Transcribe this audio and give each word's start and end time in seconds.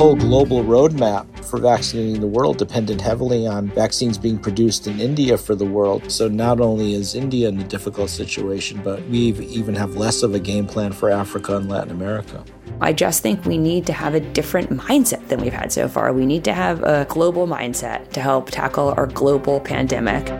whole 0.00 0.16
global 0.16 0.64
roadmap 0.64 1.26
for 1.44 1.58
vaccinating 1.58 2.22
the 2.22 2.26
world 2.26 2.56
depended 2.56 2.98
heavily 2.98 3.46
on 3.46 3.68
vaccines 3.68 4.16
being 4.16 4.38
produced 4.38 4.86
in 4.86 4.98
India 4.98 5.36
for 5.36 5.54
the 5.54 5.66
world. 5.66 6.10
So 6.10 6.26
not 6.26 6.58
only 6.58 6.94
is 6.94 7.14
India 7.14 7.50
in 7.50 7.60
a 7.60 7.64
difficult 7.64 8.08
situation, 8.08 8.80
but 8.82 9.06
we 9.10 9.18
even 9.18 9.74
have 9.74 9.96
less 9.96 10.22
of 10.22 10.34
a 10.34 10.38
game 10.38 10.66
plan 10.66 10.92
for 10.92 11.10
Africa 11.10 11.54
and 11.54 11.68
Latin 11.68 11.90
America. 11.90 12.42
I 12.80 12.94
just 12.94 13.20
think 13.22 13.44
we 13.44 13.58
need 13.58 13.84
to 13.88 13.92
have 13.92 14.14
a 14.14 14.20
different 14.20 14.70
mindset 14.70 15.28
than 15.28 15.42
we've 15.42 15.52
had 15.52 15.70
so 15.70 15.86
far. 15.86 16.14
We 16.14 16.24
need 16.24 16.44
to 16.44 16.54
have 16.54 16.82
a 16.82 17.04
global 17.10 17.46
mindset 17.46 18.10
to 18.12 18.22
help 18.22 18.50
tackle 18.50 18.94
our 18.96 19.06
global 19.06 19.60
pandemic. 19.60 20.30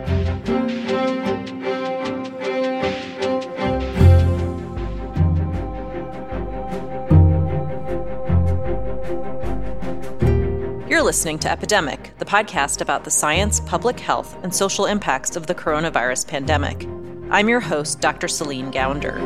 Listening 11.11 11.37
to 11.37 11.51
Epidemic, 11.51 12.17
the 12.19 12.25
podcast 12.25 12.79
about 12.79 13.03
the 13.03 13.11
science, 13.11 13.59
public 13.59 13.99
health, 13.99 14.41
and 14.43 14.55
social 14.55 14.85
impacts 14.85 15.35
of 15.35 15.45
the 15.45 15.53
coronavirus 15.53 16.25
pandemic. 16.25 16.87
I'm 17.29 17.49
your 17.49 17.59
host, 17.59 17.99
Dr. 17.99 18.29
Celine 18.29 18.71
Gounder. 18.71 19.19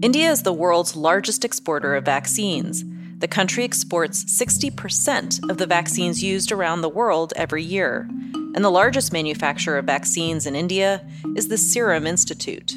India 0.00 0.30
is 0.30 0.44
the 0.44 0.52
world's 0.52 0.94
largest 0.94 1.44
exporter 1.44 1.96
of 1.96 2.04
vaccines. 2.04 2.84
The 3.18 3.28
country 3.28 3.64
exports 3.64 4.24
60% 4.24 5.48
of 5.50 5.56
the 5.56 5.66
vaccines 5.66 6.22
used 6.22 6.52
around 6.52 6.82
the 6.82 6.88
world 6.88 7.32
every 7.34 7.62
year. 7.62 8.08
And 8.54 8.62
the 8.62 8.70
largest 8.70 9.12
manufacturer 9.12 9.78
of 9.78 9.86
vaccines 9.86 10.46
in 10.46 10.54
India 10.54 11.02
is 11.34 11.48
the 11.48 11.56
Serum 11.56 12.06
Institute. 12.06 12.76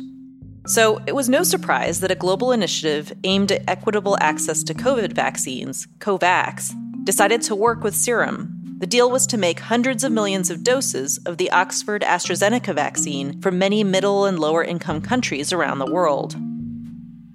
So 0.65 1.01
it 1.07 1.15
was 1.15 1.27
no 1.27 1.43
surprise 1.43 1.99
that 1.99 2.11
a 2.11 2.15
global 2.15 2.53
initiative 2.53 3.11
aimed 3.25 3.51
at 3.51 3.63
equitable 3.67 4.17
access 4.21 4.63
to 4.63 4.73
COVID 4.73 5.11
vaccines, 5.11 5.87
COVAX, 5.99 6.73
decided 7.03 7.41
to 7.43 7.55
work 7.55 7.83
with 7.83 7.95
Serum. 7.95 8.55
The 8.77 8.87
deal 8.87 9.11
was 9.11 9.27
to 9.27 9.37
make 9.37 9.59
hundreds 9.59 10.05
of 10.05 10.13
millions 10.13 10.49
of 10.49 10.63
doses 10.63 11.17
of 11.25 11.35
the 11.35 11.51
Oxford 11.51 12.01
AstraZeneca 12.01 12.73
vaccine 12.73 13.41
for 13.41 13.51
many 13.51 13.83
middle 13.83 14.25
and 14.25 14.39
lower 14.39 14.63
income 14.63 15.01
countries 15.01 15.51
around 15.51 15.79
the 15.79 15.91
world. 15.91 16.37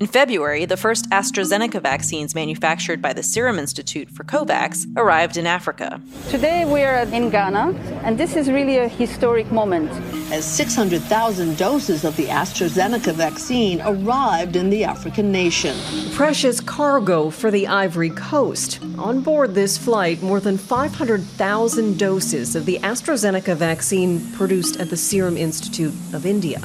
In 0.01 0.09
February, 0.09 0.65
the 0.65 0.77
first 0.77 1.09
AstraZeneca 1.11 1.81
vaccines 1.81 2.35
manufactured 2.35 3.01
by 3.01 3.13
the 3.13 3.23
Serum 3.23 3.61
Institute 3.61 4.11
for 4.11 4.25
COVAX 4.25 4.89
arrived 4.97 5.37
in 5.37 5.47
Africa. 5.47 6.01
Today 6.31 6.65
we 6.65 6.83
are 6.83 7.03
in 7.03 7.31
Ghana, 7.31 7.73
and 8.03 8.19
this 8.19 8.35
is 8.35 8.51
really 8.51 8.79
a 8.79 8.89
historic 8.89 9.53
moment. 9.53 9.93
As 10.33 10.45
600,000 10.45 11.57
doses 11.57 12.05
of 12.05 12.17
the 12.17 12.27
AstraZeneca 12.27 13.15
vaccine 13.15 13.81
arrived 13.83 14.57
in 14.57 14.69
the 14.69 14.83
African 14.83 15.31
nation. 15.31 15.77
Precious 16.13 16.61
cargo 16.61 17.31
for 17.31 17.53
the 17.53 17.69
Ivory 17.69 18.11
Coast. 18.11 18.81
On 18.99 19.21
board 19.21 19.55
this 19.55 19.79
flight, 19.79 20.21
more 20.23 20.41
than 20.41 20.59
500,000 20.59 21.97
doses 21.97 22.57
of 22.57 22.67
the 22.67 22.81
AstraZeneca 22.81 23.55
vaccine 23.55 24.29
produced 24.33 24.81
at 24.81 24.91
the 24.91 24.97
Serum 24.97 25.37
Institute 25.37 25.95
of 26.13 26.27
India. 26.27 26.61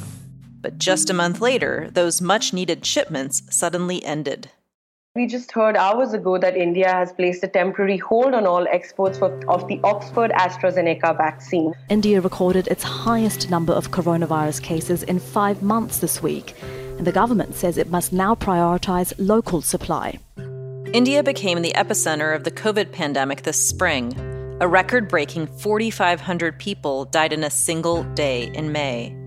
But 0.61 0.77
just 0.77 1.09
a 1.09 1.13
month 1.13 1.39
later, 1.41 1.89
those 1.91 2.21
much 2.21 2.53
needed 2.53 2.85
shipments 2.85 3.43
suddenly 3.49 4.03
ended. 4.03 4.49
We 5.15 5.25
just 5.25 5.52
heard 5.52 5.75
hours 5.75 6.13
ago 6.13 6.38
that 6.38 6.55
India 6.55 6.88
has 6.88 7.11
placed 7.11 7.43
a 7.43 7.47
temporary 7.47 7.97
hold 7.97 8.33
on 8.33 8.45
all 8.45 8.67
exports 8.67 9.17
for, 9.17 9.33
of 9.49 9.67
the 9.67 9.80
Oxford 9.83 10.31
AstraZeneca 10.31 11.17
vaccine. 11.17 11.73
India 11.89 12.21
recorded 12.21 12.67
its 12.67 12.83
highest 12.83 13.49
number 13.49 13.73
of 13.73 13.89
coronavirus 13.89 14.61
cases 14.61 15.03
in 15.03 15.20
five 15.20 15.64
months 15.64 15.97
this 15.97 16.21
week, 16.21 16.53
and 16.61 17.08
the 17.08 17.11
government 17.11 17.55
says 17.55 17.77
it 17.77 17.89
must 17.89 18.14
now 18.14 18.36
prioritize 18.36 19.14
local 19.17 19.61
supply. 19.61 20.20
India 20.93 21.23
became 21.23 21.61
the 21.61 21.73
epicenter 21.73 22.36
of 22.36 22.43
the 22.43 22.52
COVID 22.52 22.91
pandemic 22.91 23.41
this 23.41 23.67
spring. 23.67 24.14
A 24.61 24.67
record 24.67 25.08
breaking 25.08 25.47
4,500 25.47 26.59
people 26.59 27.05
died 27.05 27.33
in 27.33 27.43
a 27.43 27.49
single 27.49 28.03
day 28.14 28.52
in 28.53 28.71
May. 28.71 29.18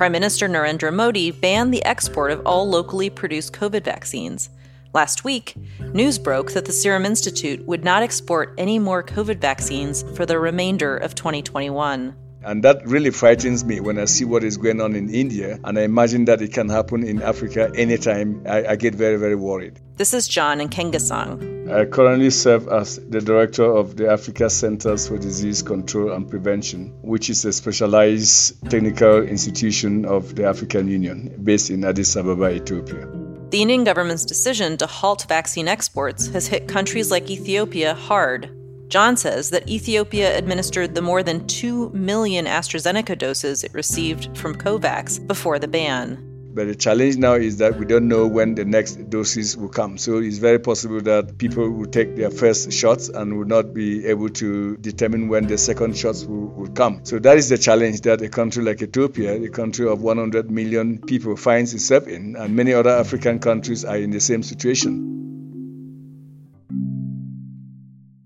Prime 0.00 0.12
Minister 0.12 0.48
Narendra 0.48 0.90
Modi 0.90 1.30
banned 1.30 1.74
the 1.74 1.84
export 1.84 2.30
of 2.30 2.40
all 2.46 2.66
locally 2.66 3.10
produced 3.10 3.52
COVID 3.52 3.84
vaccines. 3.84 4.48
Last 4.94 5.24
week, 5.24 5.54
news 5.92 6.18
broke 6.18 6.52
that 6.52 6.64
the 6.64 6.72
Serum 6.72 7.04
Institute 7.04 7.66
would 7.66 7.84
not 7.84 8.02
export 8.02 8.54
any 8.56 8.78
more 8.78 9.02
COVID 9.02 9.36
vaccines 9.42 10.02
for 10.16 10.24
the 10.24 10.38
remainder 10.38 10.96
of 10.96 11.14
2021. 11.14 12.16
And 12.42 12.62
that 12.64 12.86
really 12.86 13.10
frightens 13.10 13.64
me 13.64 13.80
when 13.80 13.98
I 13.98 14.06
see 14.06 14.24
what 14.24 14.44
is 14.44 14.56
going 14.56 14.80
on 14.80 14.94
in 14.96 15.10
India, 15.10 15.58
and 15.62 15.78
I 15.78 15.82
imagine 15.82 16.24
that 16.24 16.40
it 16.40 16.52
can 16.52 16.70
happen 16.70 17.04
in 17.04 17.20
Africa 17.20 17.70
anytime. 17.74 18.42
I, 18.46 18.66
I 18.68 18.76
get 18.76 18.94
very, 18.94 19.16
very 19.16 19.36
worried. 19.36 19.78
This 19.96 20.14
is 20.14 20.26
John 20.26 20.58
Nkengasong. 20.60 21.70
I 21.70 21.84
currently 21.84 22.30
serve 22.30 22.66
as 22.68 22.96
the 22.96 23.20
director 23.20 23.64
of 23.64 23.96
the 23.96 24.10
Africa 24.10 24.48
Centers 24.48 25.06
for 25.06 25.18
Disease 25.18 25.62
Control 25.62 26.12
and 26.12 26.28
Prevention, 26.28 26.94
which 27.02 27.28
is 27.28 27.44
a 27.44 27.52
specialized 27.52 28.70
technical 28.70 29.22
institution 29.22 30.06
of 30.06 30.34
the 30.34 30.46
African 30.46 30.88
Union 30.88 31.38
based 31.44 31.68
in 31.68 31.84
Addis 31.84 32.16
Ababa, 32.16 32.50
Ethiopia. 32.50 33.06
The 33.50 33.60
Indian 33.60 33.84
government's 33.84 34.24
decision 34.24 34.78
to 34.78 34.86
halt 34.86 35.26
vaccine 35.28 35.68
exports 35.68 36.28
has 36.28 36.46
hit 36.46 36.68
countries 36.68 37.10
like 37.10 37.30
Ethiopia 37.30 37.94
hard. 37.94 38.48
John 38.90 39.16
says 39.16 39.50
that 39.50 39.68
Ethiopia 39.68 40.36
administered 40.36 40.96
the 40.96 41.00
more 41.00 41.22
than 41.22 41.46
2 41.46 41.90
million 41.90 42.46
AstraZeneca 42.46 43.16
doses 43.16 43.62
it 43.62 43.72
received 43.72 44.36
from 44.36 44.56
COVAX 44.56 45.24
before 45.28 45.60
the 45.60 45.68
ban. 45.68 46.26
But 46.52 46.66
the 46.66 46.74
challenge 46.74 47.16
now 47.16 47.34
is 47.34 47.58
that 47.58 47.78
we 47.78 47.86
don't 47.86 48.08
know 48.08 48.26
when 48.26 48.56
the 48.56 48.64
next 48.64 49.08
doses 49.08 49.56
will 49.56 49.68
come. 49.68 49.96
So 49.96 50.18
it's 50.18 50.38
very 50.38 50.58
possible 50.58 51.00
that 51.02 51.38
people 51.38 51.70
will 51.70 51.86
take 51.86 52.16
their 52.16 52.32
first 52.32 52.72
shots 52.72 53.08
and 53.08 53.38
will 53.38 53.46
not 53.46 53.72
be 53.72 54.04
able 54.06 54.28
to 54.30 54.76
determine 54.78 55.28
when 55.28 55.46
the 55.46 55.56
second 55.56 55.96
shots 55.96 56.24
will, 56.24 56.48
will 56.48 56.72
come. 56.72 57.04
So 57.04 57.20
that 57.20 57.38
is 57.38 57.48
the 57.48 57.58
challenge 57.58 58.00
that 58.00 58.20
a 58.22 58.28
country 58.28 58.64
like 58.64 58.82
Ethiopia, 58.82 59.40
a 59.40 59.50
country 59.50 59.86
of 59.86 60.02
100 60.02 60.50
million 60.50 60.98
people, 60.98 61.36
finds 61.36 61.72
itself 61.74 62.08
in, 62.08 62.34
and 62.34 62.56
many 62.56 62.74
other 62.74 62.90
African 62.90 63.38
countries 63.38 63.84
are 63.84 63.98
in 63.98 64.10
the 64.10 64.20
same 64.20 64.42
situation. 64.42 65.20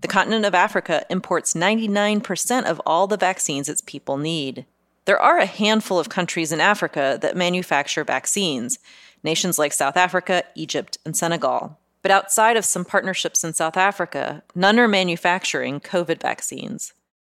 The 0.05 0.13
continent 0.13 0.45
of 0.45 0.53
Africa 0.53 1.03
imports 1.09 1.55
99% 1.55 2.65
of 2.65 2.79
all 2.85 3.07
the 3.07 3.17
vaccines 3.17 3.67
its 3.67 3.81
people 3.81 4.17
need. 4.17 4.67
There 5.05 5.19
are 5.19 5.39
a 5.39 5.47
handful 5.47 5.97
of 5.97 6.09
countries 6.09 6.51
in 6.51 6.61
Africa 6.61 7.17
that 7.23 7.35
manufacture 7.35 8.03
vaccines, 8.03 8.77
nations 9.23 9.57
like 9.57 9.73
South 9.73 9.97
Africa, 9.97 10.43
Egypt, 10.53 10.99
and 11.05 11.17
Senegal. 11.17 11.79
But 12.03 12.11
outside 12.11 12.55
of 12.55 12.65
some 12.65 12.85
partnerships 12.85 13.43
in 13.43 13.53
South 13.53 13.77
Africa, 13.77 14.43
none 14.53 14.77
are 14.77 14.87
manufacturing 14.87 15.79
COVID 15.79 16.21
vaccines. 16.21 16.93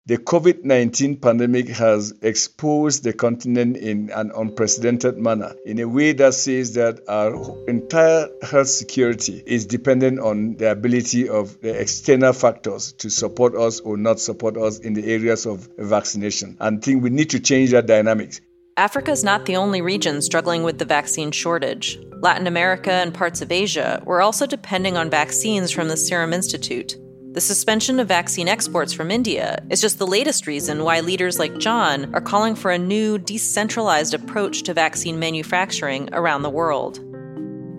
The 0.09 0.17
COVID 0.17 0.63
19 0.63 1.17
pandemic 1.17 1.67
has 1.67 2.15
exposed 2.23 3.03
the 3.03 3.13
continent 3.13 3.77
in 3.77 4.09
an 4.09 4.31
unprecedented 4.35 5.19
manner 5.19 5.53
in 5.67 5.79
a 5.79 5.87
way 5.87 6.13
that 6.13 6.33
says 6.33 6.73
that 6.73 7.01
our 7.07 7.35
entire 7.67 8.27
health 8.41 8.69
security 8.69 9.43
is 9.45 9.67
dependent 9.67 10.19
on 10.19 10.55
the 10.55 10.71
ability 10.71 11.29
of 11.29 11.61
the 11.61 11.79
external 11.79 12.33
factors 12.33 12.93
to 12.93 13.11
support 13.11 13.53
us 13.53 13.81
or 13.81 13.97
not 13.97 14.19
support 14.19 14.57
us 14.57 14.79
in 14.79 14.95
the 14.95 15.05
areas 15.13 15.45
of 15.45 15.69
vaccination. 15.77 16.57
And 16.59 16.79
I 16.79 16.81
think 16.81 17.03
we 17.03 17.11
need 17.11 17.29
to 17.29 17.39
change 17.39 17.69
that 17.69 17.85
dynamics. 17.85 18.41
Africa 18.77 19.11
is 19.11 19.23
not 19.23 19.45
the 19.45 19.57
only 19.57 19.81
region 19.81 20.23
struggling 20.23 20.63
with 20.63 20.79
the 20.79 20.85
vaccine 20.85 21.29
shortage. 21.29 21.99
Latin 22.19 22.47
America 22.47 22.91
and 22.91 23.13
parts 23.13 23.43
of 23.43 23.51
Asia 23.51 24.01
were 24.07 24.23
also 24.23 24.47
depending 24.47 24.97
on 24.97 25.11
vaccines 25.11 25.69
from 25.69 25.87
the 25.87 25.97
Serum 25.97 26.33
Institute. 26.33 26.95
The 27.39 27.45
suspension 27.45 28.01
of 28.01 28.09
vaccine 28.09 28.49
exports 28.49 28.91
from 28.91 29.09
India 29.09 29.63
is 29.69 29.79
just 29.79 29.97
the 29.97 30.05
latest 30.05 30.45
reason 30.45 30.83
why 30.83 30.99
leaders 30.99 31.39
like 31.39 31.57
John 31.57 32.13
are 32.13 32.19
calling 32.19 32.53
for 32.53 32.69
a 32.69 32.77
new, 32.77 33.17
decentralized 33.17 34.13
approach 34.13 34.63
to 34.63 34.73
vaccine 34.73 35.19
manufacturing 35.19 36.09
around 36.11 36.41
the 36.41 36.49
world. 36.49 36.97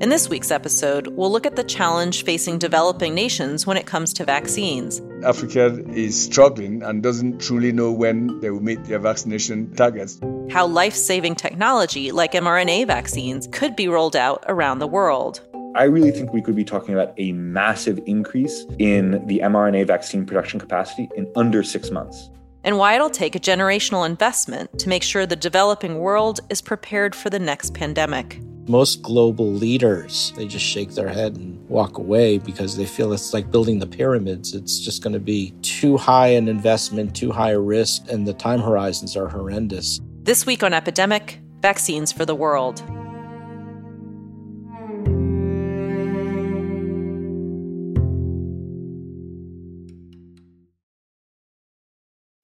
In 0.01 0.09
this 0.09 0.31
week's 0.31 0.51
episode, 0.51 1.09
we'll 1.09 1.31
look 1.31 1.45
at 1.45 1.57
the 1.57 1.63
challenge 1.63 2.25
facing 2.25 2.59
developing 2.59 3.15
nations 3.15 3.67
when 3.67 3.77
it 3.77 3.85
comes 3.85 4.15
to 4.15 4.25
vaccines. 4.25 5.03
Africa 5.27 5.85
is 5.91 6.19
struggling 6.19 6.83
and 6.83 7.03
doesn't 7.03 7.43
truly 7.43 7.71
know 7.71 7.93
when 7.93 8.41
they 8.41 8.49
will 8.49 8.63
meet 8.63 8.83
their 8.85 8.99
vaccination 8.99 9.75
targets. 9.75 10.19
How 10.51 10.67
life 10.67 10.95
saving 10.95 11.35
technology 11.35 12.13
like 12.13 12.33
mRNA 12.33 12.87
vaccines 12.87 13.47
could 13.53 13.77
be 13.77 13.89
rolled 13.89 14.17
out 14.17 14.43
around 14.49 14.79
the 14.79 14.87
world. 14.87 15.43
I 15.75 15.85
really 15.85 16.11
think 16.11 16.33
we 16.33 16.43
could 16.43 16.57
be 16.57 16.65
talking 16.65 16.95
about 16.95 17.15
a 17.17 17.33
massive 17.33 18.01
increase 18.05 18.67
in 18.81 19.25
the 19.29 19.39
mRNA 19.39 19.87
vaccine 19.87 20.27
production 20.27 20.59
capacity 20.59 21.09
in 21.17 21.31
under 21.37 21.63
six 21.63 21.93
months. 21.93 22.29
And 22.65 22.77
why 22.77 22.95
it'll 22.95 23.09
take 23.09 23.37
a 23.37 23.41
generational 23.41 24.05
investment 24.05 24.81
to 24.81 24.89
make 24.89 25.05
sure 25.05 25.27
the 25.27 25.37
developing 25.37 26.01
world 26.01 26.41
is 26.51 26.61
prepared 26.61 27.15
for 27.15 27.31
the 27.31 27.39
next 27.39 27.73
pandemic. 27.73 28.41
Most 28.69 29.01
global 29.01 29.51
leaders, 29.51 30.33
they 30.37 30.47
just 30.47 30.65
shake 30.65 30.91
their 30.91 31.09
head 31.09 31.37
and 31.37 31.57
walk 31.69 31.99
away 31.99 32.39
because 32.39 32.77
they 32.77 32.85
feel 32.85 33.13
it's 33.13 33.33
like 33.33 33.51
building 33.53 33.79
the 33.79 33.87
pyramids. 33.87 34.55
It's 34.55 34.81
just 34.81 35.03
going 35.05 35.13
to 35.13 35.21
be 35.21 35.53
too 35.63 35.97
high 35.97 36.29
an 36.29 36.49
investment, 36.49 37.15
too 37.15 37.31
high 37.31 37.53
a 37.53 37.61
risk, 37.61 38.03
and 38.11 38.27
the 38.27 38.35
time 38.35 38.61
horizons 38.61 39.17
are 39.17 39.29
horrendous. 39.29 40.01
This 40.23 40.45
week 40.47 40.65
on 40.65 40.75
Epidemic 40.75 41.41
Vaccines 41.63 42.11
for 42.11 42.27
the 42.27 42.35
World. 42.35 42.83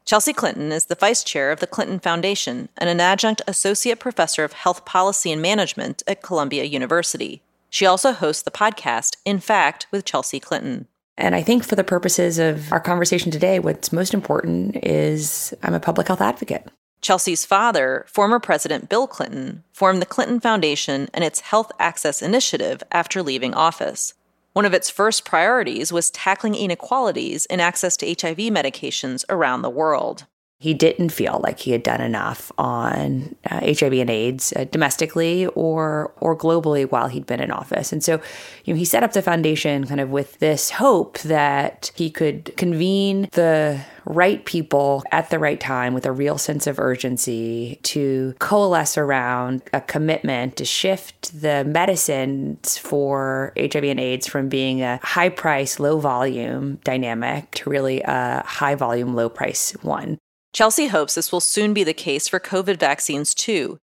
Chelsea 0.07 0.33
Clinton 0.33 0.71
is 0.71 0.85
the 0.85 0.95
vice 0.95 1.25
chair 1.25 1.51
of 1.51 1.59
the 1.59 1.67
Clinton 1.67 1.99
Foundation 1.99 2.69
and 2.79 2.89
an 2.89 3.01
adjunct 3.01 3.43
associate 3.49 3.99
professor 3.99 4.45
of 4.45 4.53
health 4.53 4.85
policy 4.85 5.33
and 5.33 5.43
management 5.43 6.05
at 6.07 6.23
Columbia 6.23 6.63
University. 6.63 7.43
She 7.71 7.87
also 7.87 8.13
hosts 8.13 8.45
the 8.45 8.53
podcast, 8.53 9.17
In 9.25 9.41
Fact, 9.41 9.89
with 9.91 10.05
Chelsea 10.05 10.39
Clinton. 10.39 10.87
And 11.19 11.35
I 11.35 11.43
think 11.43 11.65
for 11.65 11.75
the 11.75 11.83
purposes 11.83 12.39
of 12.39 12.73
our 12.73 12.79
conversation 12.79 13.33
today, 13.33 13.59
what's 13.59 13.93
most 13.93 14.15
important 14.15 14.77
is 14.85 15.53
I'm 15.65 15.75
a 15.75 15.81
public 15.81 16.07
health 16.07 16.21
advocate. 16.21 16.69
Chelsea's 17.01 17.45
father, 17.45 18.07
former 18.09 18.39
President 18.39 18.89
Bill 18.89 19.09
Clinton, 19.09 19.65
formed 19.73 20.01
the 20.01 20.07
Clinton 20.07 20.39
Foundation 20.39 21.09
and 21.15 21.25
its 21.25 21.41
Health 21.41 21.73
Access 21.81 22.23
Initiative 22.23 22.81
after 22.93 23.25
leaving 23.25 23.55
office. 23.55 24.15
One 24.57 24.65
of 24.65 24.73
its 24.73 24.89
first 24.89 25.27
priorities 25.27 25.93
was 25.93 26.11
tackling 26.11 26.55
inequalities 26.55 27.45
in 27.45 27.61
access 27.61 27.95
to 27.99 28.07
HIV 28.07 28.39
medications 28.39 29.23
around 29.29 29.61
the 29.61 29.69
world. 29.69 30.25
He 30.59 30.73
didn't 30.73 31.11
feel 31.11 31.41
like 31.43 31.61
he 31.61 31.73
had 31.73 31.83
done 31.83 32.01
enough 32.01 32.51
on 32.57 33.37
uh, 33.51 33.61
HIV 33.61 33.93
and 33.93 34.09
AIDS 34.09 34.55
uh, 34.57 34.65
domestically 34.65 35.47
or 35.49 36.15
or 36.17 36.35
globally 36.35 36.91
while 36.91 37.09
he'd 37.09 37.27
been 37.27 37.41
in 37.41 37.51
office. 37.51 37.93
And 37.93 38.03
so, 38.03 38.21
you 38.65 38.73
know, 38.73 38.79
he 38.79 38.87
set 38.87 39.03
up 39.03 39.13
the 39.13 39.21
foundation 39.21 39.87
kind 39.87 40.01
of 40.01 40.09
with 40.09 40.39
this 40.39 40.71
hope 40.71 41.19
that 41.21 41.93
he 41.95 42.09
could 42.09 42.57
convene 42.57 43.29
the 43.33 43.81
right 44.07 44.47
people 44.47 45.03
at 45.13 45.29
the 45.29 45.39
right 45.39 45.61
time 45.61 45.93
with 45.93 46.07
a 46.07 46.13
real 46.13 46.39
sense 46.39 46.67
of 46.67 46.79
urgency 46.79 47.79
to 47.83 48.35
coalesce 48.39 48.97
around 48.97 49.63
a 49.75 49.81
commitment 49.83 50.57
to 50.57 50.65
shift 50.65 51.39
the 51.39 51.65
medicines 51.65 52.79
for 52.79 53.53
HIV 53.59 53.85
and 53.85 54.01
AIDS 54.01 54.27
from 54.27 54.49
being 54.49 54.81
a 54.81 55.01
high 55.03 55.29
price, 55.29 55.79
low 55.79 55.99
volume 55.99 56.77
dynamic 56.83 57.51
to 57.57 57.69
really 57.69 58.01
a 58.03 58.43
high 58.47 58.75
volume, 58.75 59.15
low 59.15 59.29
price 59.29 59.73
one. 59.83 60.17
Chelsea 60.57 60.87
hopes 60.87 61.15
this 61.15 61.31
will 61.31 61.41
soon 61.41 61.75
be 61.75 61.85
the 61.85 61.93
case 61.93 62.29
for 62.29 62.41
COVID 62.41 62.79
vaccines 62.79 63.35
too. 63.35 63.79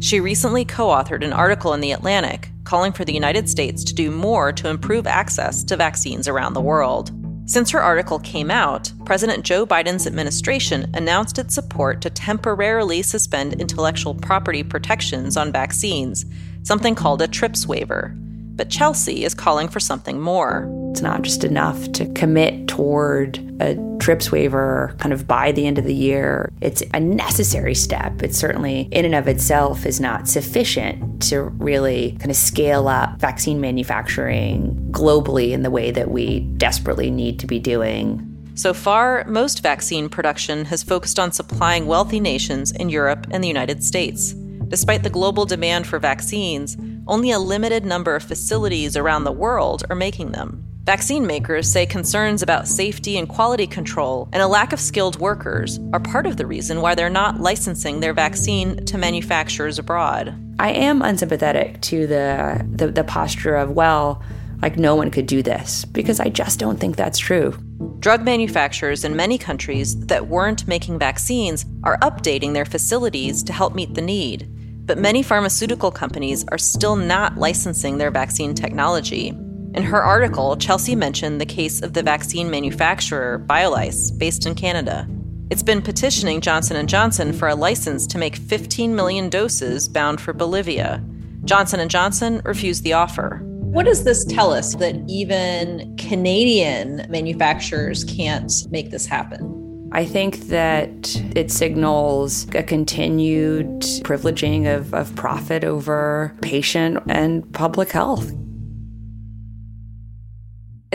She 0.00 0.18
recently 0.18 0.64
co 0.64 0.86
authored 0.86 1.22
an 1.22 1.34
article 1.34 1.74
in 1.74 1.82
The 1.82 1.92
Atlantic 1.92 2.48
calling 2.64 2.92
for 2.92 3.04
the 3.04 3.12
United 3.12 3.50
States 3.50 3.84
to 3.84 3.92
do 3.92 4.10
more 4.10 4.50
to 4.50 4.70
improve 4.70 5.06
access 5.06 5.62
to 5.64 5.76
vaccines 5.76 6.26
around 6.26 6.54
the 6.54 6.62
world. 6.62 7.10
Since 7.44 7.68
her 7.68 7.82
article 7.82 8.18
came 8.18 8.50
out, 8.50 8.90
President 9.04 9.44
Joe 9.44 9.66
Biden's 9.66 10.06
administration 10.06 10.90
announced 10.94 11.38
its 11.38 11.54
support 11.54 12.00
to 12.00 12.08
temporarily 12.08 13.02
suspend 13.02 13.60
intellectual 13.60 14.14
property 14.14 14.62
protections 14.62 15.36
on 15.36 15.52
vaccines, 15.52 16.24
something 16.62 16.94
called 16.94 17.20
a 17.20 17.28
TRIPS 17.28 17.66
waiver. 17.66 18.14
But 18.16 18.70
Chelsea 18.70 19.26
is 19.26 19.34
calling 19.34 19.68
for 19.68 19.80
something 19.80 20.18
more. 20.18 20.66
It's 20.96 21.02
not 21.02 21.20
just 21.20 21.44
enough 21.44 21.92
to 21.92 22.06
commit 22.14 22.68
toward 22.68 23.36
a 23.60 23.74
TRIPS 23.98 24.32
waiver 24.32 24.96
kind 24.98 25.12
of 25.12 25.28
by 25.28 25.52
the 25.52 25.66
end 25.66 25.76
of 25.76 25.84
the 25.84 25.94
year. 25.94 26.50
It's 26.62 26.82
a 26.94 27.00
necessary 27.00 27.74
step. 27.74 28.22
It 28.22 28.34
certainly, 28.34 28.88
in 28.90 29.04
and 29.04 29.14
of 29.14 29.28
itself, 29.28 29.84
is 29.84 30.00
not 30.00 30.26
sufficient 30.26 31.20
to 31.24 31.42
really 31.42 32.12
kind 32.12 32.30
of 32.30 32.36
scale 32.38 32.88
up 32.88 33.20
vaccine 33.20 33.60
manufacturing 33.60 34.74
globally 34.90 35.50
in 35.50 35.64
the 35.64 35.70
way 35.70 35.90
that 35.90 36.10
we 36.10 36.40
desperately 36.56 37.10
need 37.10 37.38
to 37.40 37.46
be 37.46 37.58
doing. 37.58 38.26
So 38.54 38.72
far, 38.72 39.26
most 39.28 39.62
vaccine 39.62 40.08
production 40.08 40.64
has 40.64 40.82
focused 40.82 41.18
on 41.18 41.30
supplying 41.30 41.84
wealthy 41.86 42.20
nations 42.20 42.72
in 42.72 42.88
Europe 42.88 43.26
and 43.30 43.44
the 43.44 43.48
United 43.48 43.84
States. 43.84 44.32
Despite 44.68 45.02
the 45.02 45.10
global 45.10 45.44
demand 45.44 45.86
for 45.86 45.98
vaccines, 45.98 46.74
only 47.06 47.32
a 47.32 47.38
limited 47.38 47.84
number 47.84 48.16
of 48.16 48.22
facilities 48.22 48.96
around 48.96 49.24
the 49.24 49.30
world 49.30 49.84
are 49.90 49.94
making 49.94 50.32
them. 50.32 50.65
Vaccine 50.86 51.26
makers 51.26 51.68
say 51.68 51.84
concerns 51.84 52.42
about 52.42 52.68
safety 52.68 53.18
and 53.18 53.28
quality 53.28 53.66
control 53.66 54.28
and 54.32 54.40
a 54.40 54.46
lack 54.46 54.72
of 54.72 54.78
skilled 54.78 55.18
workers 55.18 55.80
are 55.92 55.98
part 55.98 56.26
of 56.26 56.36
the 56.36 56.46
reason 56.46 56.80
why 56.80 56.94
they're 56.94 57.10
not 57.10 57.40
licensing 57.40 57.98
their 57.98 58.12
vaccine 58.12 58.76
to 58.86 58.96
manufacturers 58.96 59.80
abroad. 59.80 60.32
I 60.60 60.70
am 60.70 61.02
unsympathetic 61.02 61.80
to 61.82 62.06
the, 62.06 62.64
the, 62.72 62.86
the 62.86 63.02
posture 63.02 63.56
of, 63.56 63.72
well, 63.72 64.22
like 64.62 64.76
no 64.76 64.94
one 64.94 65.10
could 65.10 65.26
do 65.26 65.42
this, 65.42 65.84
because 65.86 66.20
I 66.20 66.28
just 66.28 66.60
don't 66.60 66.78
think 66.78 66.94
that's 66.94 67.18
true. 67.18 67.58
Drug 67.98 68.22
manufacturers 68.22 69.04
in 69.04 69.16
many 69.16 69.38
countries 69.38 69.98
that 70.06 70.28
weren't 70.28 70.68
making 70.68 71.00
vaccines 71.00 71.66
are 71.82 71.98
updating 71.98 72.52
their 72.54 72.64
facilities 72.64 73.42
to 73.42 73.52
help 73.52 73.74
meet 73.74 73.94
the 73.94 74.02
need. 74.02 74.48
But 74.86 74.98
many 74.98 75.24
pharmaceutical 75.24 75.90
companies 75.90 76.44
are 76.52 76.58
still 76.58 76.94
not 76.94 77.36
licensing 77.36 77.98
their 77.98 78.12
vaccine 78.12 78.54
technology. 78.54 79.36
In 79.76 79.82
her 79.82 80.02
article, 80.02 80.56
Chelsea 80.56 80.96
mentioned 80.96 81.38
the 81.38 81.44
case 81.44 81.82
of 81.82 81.92
the 81.92 82.02
vaccine 82.02 82.50
manufacturer 82.50 83.44
Biolyse, 83.46 84.16
based 84.16 84.46
in 84.46 84.54
Canada. 84.54 85.06
It's 85.50 85.62
been 85.62 85.82
petitioning 85.82 86.40
Johnson 86.40 86.86
& 86.86 86.88
Johnson 86.88 87.34
for 87.34 87.48
a 87.48 87.54
license 87.54 88.06
to 88.06 88.16
make 88.16 88.36
15 88.36 88.96
million 88.96 89.28
doses 89.28 89.86
bound 89.86 90.18
for 90.18 90.32
Bolivia. 90.32 91.04
Johnson 91.44 91.86
& 91.88 91.90
Johnson 91.90 92.40
refused 92.46 92.84
the 92.84 92.94
offer. 92.94 93.42
What 93.42 93.84
does 93.84 94.02
this 94.02 94.24
tell 94.24 94.50
us 94.50 94.76
that 94.76 94.96
even 95.08 95.94
Canadian 95.98 97.06
manufacturers 97.10 98.02
can't 98.04 98.50
make 98.70 98.90
this 98.90 99.04
happen? 99.04 99.90
I 99.92 100.06
think 100.06 100.48
that 100.48 101.14
it 101.36 101.52
signals 101.52 102.46
a 102.54 102.62
continued 102.62 103.82
privileging 104.04 104.74
of, 104.74 104.94
of 104.94 105.14
profit 105.16 105.64
over 105.64 106.34
patient 106.40 107.02
and 107.08 107.52
public 107.52 107.92
health. 107.92 108.32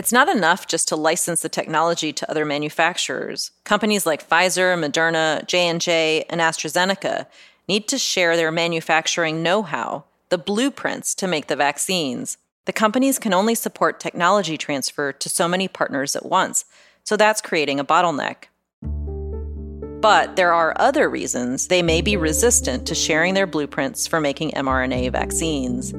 It's 0.02 0.12
not 0.12 0.28
enough 0.28 0.66
just 0.66 0.88
to 0.88 0.96
license 0.96 1.42
the 1.42 1.48
technology 1.48 2.12
to 2.12 2.28
other 2.28 2.44
manufacturers. 2.44 3.52
Companies 3.62 4.04
like 4.04 4.28
Pfizer, 4.28 4.76
Moderna, 4.76 5.46
J&J, 5.46 6.24
and 6.28 6.40
AstraZeneca 6.40 7.26
need 7.68 7.86
to 7.86 7.98
share 7.98 8.36
their 8.36 8.50
manufacturing 8.50 9.44
know-how, 9.44 10.02
the 10.28 10.38
blueprints 10.38 11.14
to 11.14 11.28
make 11.28 11.46
the 11.46 11.54
vaccines. 11.54 12.36
The 12.64 12.72
companies 12.72 13.20
can 13.20 13.32
only 13.32 13.54
support 13.54 14.00
technology 14.00 14.58
transfer 14.58 15.12
to 15.12 15.28
so 15.28 15.46
many 15.46 15.68
partners 15.68 16.16
at 16.16 16.26
once, 16.26 16.64
so 17.04 17.16
that's 17.16 17.40
creating 17.40 17.78
a 17.78 17.84
bottleneck. 17.84 18.46
But 20.00 20.34
there 20.34 20.52
are 20.52 20.74
other 20.80 21.08
reasons 21.08 21.68
they 21.68 21.80
may 21.80 22.02
be 22.02 22.16
resistant 22.16 22.88
to 22.88 22.96
sharing 22.96 23.34
their 23.34 23.46
blueprints 23.46 24.08
for 24.08 24.20
making 24.20 24.50
mRNA 24.50 25.12
vaccines. 25.12 25.94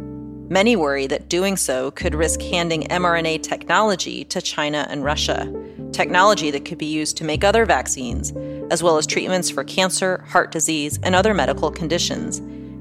Many 0.54 0.76
worry 0.76 1.08
that 1.08 1.30
doing 1.30 1.58
so 1.58 1.90
could 1.90 2.14
risk 2.14 2.40
handing 2.40 2.84
mRNA 2.84 3.42
technology 3.42 4.24
to 4.26 4.40
China 4.40 4.86
and 4.88 5.04
Russia, 5.04 5.52
technology 5.92 6.52
that 6.52 6.64
could 6.64 6.78
be 6.78 6.86
used 6.86 7.18
to 7.18 7.24
make 7.24 7.44
other 7.44 7.66
vaccines, 7.66 8.32
as 8.72 8.84
well 8.84 9.00
as 9.00 9.08
treatments 9.08 9.50
for 9.50 9.64
cancer, 9.64 10.24
heart 10.28 10.52
disease, 10.52 11.00
and 11.02 11.16
other 11.16 11.34
medical 11.34 11.72
conditions. 11.72 12.38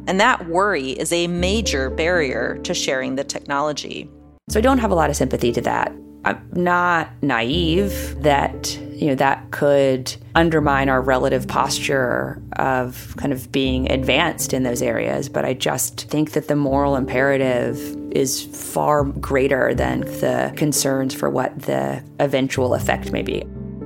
And 0.06 0.20
that 0.20 0.46
worry 0.48 0.90
is 0.90 1.14
a 1.14 1.28
major 1.28 1.88
barrier 1.88 2.58
to 2.58 2.74
sharing 2.74 3.14
the 3.14 3.24
technology. 3.24 4.06
So 4.50 4.58
I 4.58 4.60
don't 4.60 4.76
have 4.76 4.90
a 4.90 4.94
lot 4.94 5.08
of 5.08 5.16
sympathy 5.16 5.50
to 5.52 5.62
that. 5.62 5.94
I'm 6.26 6.46
not 6.52 7.08
naive 7.22 8.22
that 8.22 8.78
you 9.02 9.08
know 9.08 9.14
that 9.16 9.50
could 9.50 10.14
undermine 10.36 10.88
our 10.88 11.02
relative 11.02 11.48
posture 11.48 12.40
of 12.52 13.14
kind 13.16 13.32
of 13.32 13.50
being 13.50 13.90
advanced 13.90 14.54
in 14.54 14.62
those 14.62 14.80
areas 14.80 15.28
but 15.28 15.44
i 15.44 15.52
just 15.52 16.08
think 16.08 16.32
that 16.32 16.46
the 16.46 16.54
moral 16.54 16.94
imperative 16.94 17.76
is 18.12 18.42
far 18.42 19.02
greater 19.02 19.74
than 19.74 20.02
the 20.20 20.52
concerns 20.56 21.12
for 21.12 21.28
what 21.28 21.62
the 21.62 22.00
eventual 22.20 22.74
effect 22.74 23.10
may 23.10 23.22
be 23.22 23.42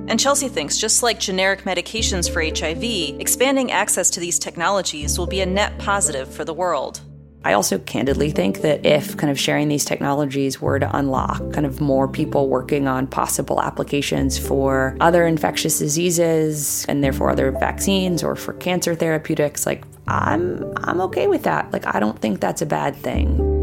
and 0.09 0.17
Chelsea 0.17 0.47
thinks 0.47 0.77
just 0.77 1.03
like 1.03 1.19
generic 1.19 1.63
medications 1.63 2.31
for 2.31 2.41
HIV, 2.41 3.19
expanding 3.19 3.73
access 3.73 4.09
to 4.11 4.21
these 4.21 4.39
technologies 4.39 5.19
will 5.19 5.27
be 5.27 5.41
a 5.41 5.45
net 5.45 5.77
positive 5.79 6.33
for 6.33 6.45
the 6.45 6.53
world. 6.53 7.01
I 7.43 7.53
also 7.53 7.79
candidly 7.79 8.31
think 8.31 8.61
that 8.61 8.85
if 8.85 9.15
kind 9.15 9.31
of 9.31 9.39
sharing 9.39 9.69
these 9.69 9.85
technologies 9.85 10.59
were 10.59 10.79
to 10.79 10.97
unlock 10.97 11.37
kind 11.53 11.65
of 11.65 11.79
more 11.79 12.07
people 12.07 12.49
working 12.49 12.87
on 12.87 13.07
possible 13.07 13.61
applications 13.61 14.37
for 14.37 14.97
other 14.99 15.25
infectious 15.25 15.79
diseases 15.79 16.85
and 16.89 17.03
therefore 17.03 17.29
other 17.29 17.51
vaccines 17.51 18.23
or 18.23 18.35
for 18.35 18.53
cancer 18.53 18.95
therapeutics, 18.95 19.65
like 19.65 19.85
I'm 20.07 20.73
I'm 20.83 20.99
okay 21.01 21.27
with 21.27 21.43
that. 21.43 21.71
Like 21.71 21.85
I 21.93 21.99
don't 21.99 22.19
think 22.19 22.39
that's 22.39 22.61
a 22.61 22.65
bad 22.65 22.95
thing. 22.95 23.53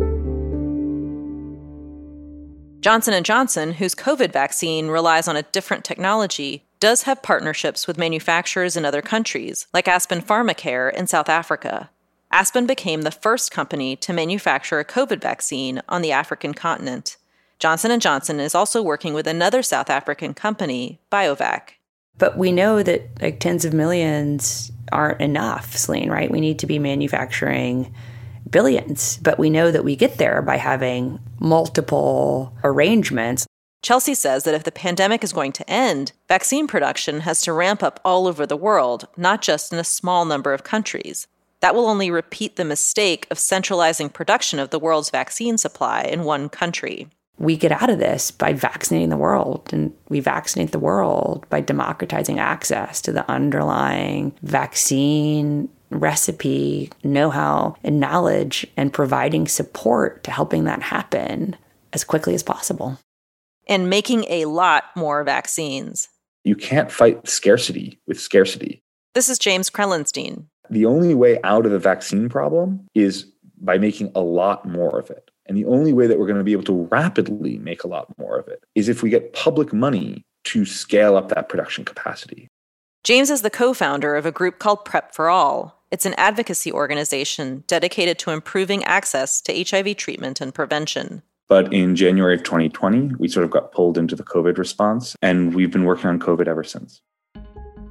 Johnson 2.81 3.25
& 3.25 3.25
Johnson, 3.25 3.73
whose 3.73 3.95
COVID 3.95 4.31
vaccine 4.31 4.89
relies 4.89 5.27
on 5.27 5.37
a 5.37 5.43
different 5.43 5.85
technology, 5.85 6.67
does 6.81 7.05
have 7.05 7.23
partnerships 7.23 7.87
with 7.87 7.97
manufacturers 7.97 8.77
in 8.77 8.85
other 8.85 9.01
countries, 9.01 9.67
like 9.73 9.89
Aspen 9.89 10.21
Pharmacare 10.21 10.93
in 10.93 11.07
South 11.07 11.31
Africa. 11.31 11.91
Aspen 12.35 12.67
became 12.67 13.03
the 13.03 13.13
first 13.13 13.53
company 13.53 13.95
to 13.95 14.13
manufacture 14.13 14.81
a 14.81 14.85
COVID 14.85 15.21
vaccine 15.21 15.81
on 15.89 16.03
the 16.03 16.11
African 16.11 16.53
continent. 16.53 17.17
Johnson 17.61 18.01
& 18.01 18.01
Johnson 18.01 18.41
is 18.41 18.57
also 18.57 18.83
working 18.83 19.15
with 19.15 19.29
another 19.29 19.63
South 19.63 19.89
African 19.89 20.35
company, 20.35 20.99
BioVac. 21.13 21.75
But 22.19 22.37
we 22.37 22.51
know 22.51 22.83
that 22.83 23.23
like 23.23 23.39
tens 23.39 23.65
of 23.65 23.73
millions 23.73 24.73
aren't 24.91 25.21
enough, 25.21 25.77
Celine, 25.77 26.11
right? 26.11 26.29
We 26.29 26.41
need 26.41 26.59
to 26.59 26.67
be 26.67 26.81
manufacturing 26.81 27.95
billions. 28.51 29.19
But 29.19 29.39
we 29.39 29.49
know 29.49 29.71
that 29.71 29.85
we 29.85 29.95
get 29.95 30.19
there 30.19 30.43
by 30.43 30.57
having 30.57 31.21
multiple 31.39 32.53
arrangements. 32.65 33.47
Chelsea 33.81 34.15
says 34.15 34.43
that 34.43 34.57
if 34.57 34.65
the 34.65 34.73
pandemic 34.73 35.23
is 35.23 35.33
going 35.33 35.53
to 35.53 35.71
end, 35.71 36.11
vaccine 36.27 36.67
production 36.67 37.21
has 37.21 37.43
to 37.43 37.53
ramp 37.53 37.81
up 37.81 38.01
all 38.05 38.27
over 38.27 38.45
the 38.45 38.57
world, 38.57 39.07
not 39.17 39.41
just 39.41 39.73
in 39.73 39.79
a 39.79 39.85
small 39.85 40.25
number 40.25 40.53
of 40.53 40.65
countries. 40.65 41.29
That 41.65 41.75
will 41.75 41.89
only 41.89 42.11
repeat 42.11 42.57
the 42.57 42.65
mistake 42.67 43.27
of 43.31 43.39
centralizing 43.39 44.11
production 44.11 44.59
of 44.59 44.69
the 44.69 44.79
world's 44.79 45.09
vaccine 45.09 45.57
supply 45.57 46.03
in 46.03 46.25
one 46.25 46.51
country. 46.51 47.09
We 47.39 47.57
get 47.57 47.73
out 47.73 47.89
of 47.89 47.99
this 47.99 48.31
by 48.31 48.53
vaccinating 48.53 49.09
the 49.09 49.17
world, 49.17 49.71
and 49.73 49.95
we 50.11 50.21
vaccinate 50.21 50.73
the 50.73 50.79
world 50.79 51.47
by 51.49 51.63
democratizing 51.63 52.39
access 52.39 53.01
to 53.01 53.13
the 53.13 53.27
underlying 53.31 54.35
vaccine 54.43 55.71
recipe, 55.89 56.91
know 57.03 57.31
how, 57.31 57.77
and 57.83 57.99
knowledge, 57.99 58.67
and 58.77 58.93
providing 58.93 59.49
support 59.49 60.23
to 60.25 60.31
helping 60.31 60.65
that 60.65 60.83
happen 60.83 61.57
as 61.95 62.05
quickly 62.05 62.35
as 62.35 62.43
possible. 62.43 62.99
And 63.67 63.89
making 63.89 64.27
a 64.29 64.45
lot 64.45 64.85
more 64.95 65.25
vaccines. 65.25 66.11
You 66.45 66.57
can't 66.57 66.93
fight 66.93 67.27
scarcity 67.27 68.03
with 68.07 68.21
scarcity. 68.21 68.83
This 69.15 69.31
is 69.31 69.39
James 69.39 69.71
Krellenstein. 69.71 70.49
The 70.71 70.87
only 70.87 71.15
way 71.15 71.41
out 71.43 71.67
of 71.67 71.73
the 71.73 71.79
vaccine 71.79 72.29
problem 72.29 72.87
is 72.95 73.27
by 73.61 73.79
making 73.79 74.13
a 74.15 74.21
lot 74.21 74.67
more 74.69 74.99
of 74.99 75.11
it. 75.11 75.31
And 75.47 75.57
the 75.57 75.67
only 75.67 75.93
way 75.93 76.07
that 76.07 76.19
we're 76.19 76.27
going 76.27 76.39
to 76.39 76.45
be 76.45 76.53
able 76.53 76.65
to 76.65 76.89
rapidly 76.91 77.59
make 77.59 77.85
a 77.85 77.89
lot 77.89 78.17
more 78.19 78.39
of 78.39 78.49
it 78.49 78.65
is 78.75 78.89
if 78.89 79.03
we 79.03 79.11
get 79.11 79.33
public 79.35 79.73
money 79.73 80.25
to 80.45 80.65
scale 80.65 81.17
up 81.17 81.29
that 81.29 81.49
production 81.49 81.85
capacity. 81.85 82.49
James 83.03 83.31
is 83.31 83.43
the 83.43 83.51
co 83.51 83.75
founder 83.75 84.17
of 84.17 84.25
a 84.25 84.33
group 84.33 84.59
called 84.59 84.85
Prep 84.85 85.15
for 85.15 85.29
All. 85.29 85.83
It's 85.91 86.07
an 86.07 86.15
advocacy 86.15 86.73
organization 86.73 87.63
dedicated 87.67 88.19
to 88.21 88.31
improving 88.31 88.83
access 88.85 89.41
to 89.43 89.65
HIV 89.65 89.97
treatment 89.97 90.41
and 90.41 90.55
prevention. 90.55 91.23
But 91.47 91.73
in 91.73 91.95
January 91.95 92.35
of 92.35 92.43
2020, 92.43 93.17
we 93.19 93.29
sort 93.29 93.45
of 93.45 93.51
got 93.51 93.73
pulled 93.73 93.99
into 93.99 94.17
the 94.17 94.25
COVID 94.25 94.57
response, 94.57 95.15
and 95.21 95.55
we've 95.55 95.71
been 95.71 95.85
working 95.85 96.09
on 96.09 96.19
COVID 96.19 96.49
ever 96.49 96.65
since. 96.65 97.03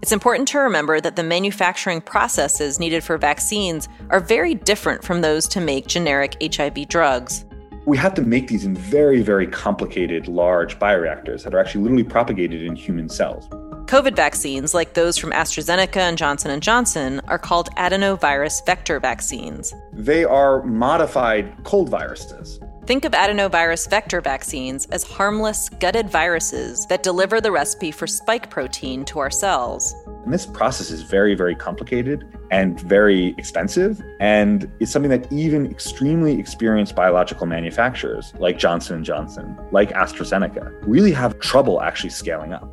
It's 0.03 0.11
important 0.11 0.49
to 0.49 0.59
remember 0.59 0.99
that 0.99 1.15
the 1.15 1.23
manufacturing 1.23 2.01
processes 2.01 2.77
needed 2.77 3.05
for 3.05 3.17
vaccines 3.17 3.87
are 4.09 4.19
very 4.19 4.53
different 4.53 5.01
from 5.01 5.21
those 5.21 5.47
to 5.47 5.61
make 5.61 5.87
generic 5.87 6.35
HIV 6.43 6.89
drugs. 6.89 7.45
We 7.85 7.95
have 7.95 8.13
to 8.15 8.21
make 8.21 8.49
these 8.49 8.65
in 8.65 8.75
very, 8.75 9.21
very 9.21 9.47
complicated, 9.47 10.27
large 10.27 10.77
bioreactors 10.77 11.45
that 11.45 11.53
are 11.53 11.57
actually 11.57 11.83
literally 11.83 12.03
propagated 12.03 12.63
in 12.63 12.75
human 12.75 13.07
cells. 13.07 13.47
COVID 13.85 14.13
vaccines, 14.13 14.73
like 14.73 14.93
those 14.93 15.17
from 15.17 15.31
AstraZeneca 15.31 15.95
and 15.95 16.17
Johnson 16.17 16.59
& 16.59 16.61
Johnson, 16.61 17.21
are 17.29 17.39
called 17.39 17.69
adenovirus 17.77 18.65
vector 18.65 18.99
vaccines. 18.99 19.73
They 19.93 20.25
are 20.25 20.63
modified 20.63 21.63
cold 21.63 21.87
viruses. 21.87 22.59
Think 22.85 23.05
of 23.05 23.13
adenovirus 23.13 23.89
vector 23.89 24.19
vaccines 24.19 24.87
as 24.87 25.03
harmless, 25.03 25.69
gutted 25.69 26.09
viruses 26.09 26.85
that 26.87 27.01
deliver 27.01 27.39
the 27.39 27.49
recipe 27.49 27.91
for 27.91 28.07
spike 28.07 28.49
protein 28.49 29.05
to 29.05 29.19
our 29.19 29.31
cells. 29.31 29.95
And 30.25 30.33
this 30.33 30.45
process 30.45 30.91
is 30.91 31.01
very, 31.01 31.33
very 31.33 31.55
complicated 31.55 32.27
and 32.51 32.77
very 32.81 33.35
expensive. 33.37 34.01
And 34.19 34.69
it's 34.81 34.91
something 34.91 35.09
that 35.11 35.31
even 35.31 35.65
extremely 35.65 36.37
experienced 36.37 36.93
biological 36.93 37.45
manufacturers 37.45 38.33
like 38.37 38.59
Johnson 38.59 39.01
& 39.03 39.05
Johnson, 39.05 39.57
like 39.71 39.91
AstraZeneca, 39.91 40.77
really 40.81 41.13
have 41.13 41.39
trouble 41.39 41.81
actually 41.81 42.09
scaling 42.09 42.51
up. 42.51 42.69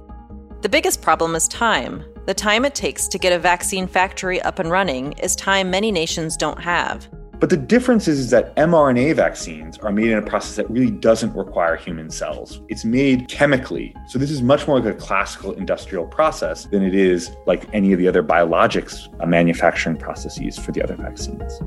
The 0.62 0.68
biggest 0.68 1.02
problem 1.02 1.36
is 1.36 1.46
time. 1.46 2.04
The 2.26 2.34
time 2.34 2.64
it 2.64 2.74
takes 2.74 3.06
to 3.06 3.18
get 3.18 3.32
a 3.32 3.38
vaccine 3.38 3.86
factory 3.86 4.42
up 4.42 4.58
and 4.58 4.72
running 4.72 5.12
is 5.12 5.36
time 5.36 5.70
many 5.70 5.92
nations 5.92 6.36
don't 6.36 6.60
have. 6.60 7.08
But 7.40 7.48
the 7.48 7.56
difference 7.56 8.06
is, 8.06 8.18
is 8.18 8.30
that 8.30 8.54
mRNA 8.56 9.16
vaccines 9.16 9.78
are 9.78 9.90
made 9.90 10.10
in 10.10 10.18
a 10.18 10.22
process 10.22 10.56
that 10.56 10.68
really 10.68 10.90
doesn't 10.90 11.34
require 11.34 11.74
human 11.74 12.10
cells. 12.10 12.60
It's 12.68 12.84
made 12.84 13.28
chemically. 13.28 13.96
So 14.08 14.18
this 14.18 14.30
is 14.30 14.42
much 14.42 14.68
more 14.68 14.78
like 14.78 14.94
a 14.94 14.98
classical 14.98 15.52
industrial 15.52 16.06
process 16.06 16.66
than 16.66 16.82
it 16.82 16.94
is 16.94 17.30
like 17.46 17.64
any 17.72 17.94
of 17.94 17.98
the 17.98 18.06
other 18.06 18.22
biologics 18.22 19.08
uh, 19.22 19.26
manufacturing 19.26 19.96
processes 19.96 20.58
for 20.58 20.70
the 20.72 20.82
other 20.82 20.96
vaccines. 20.96 21.58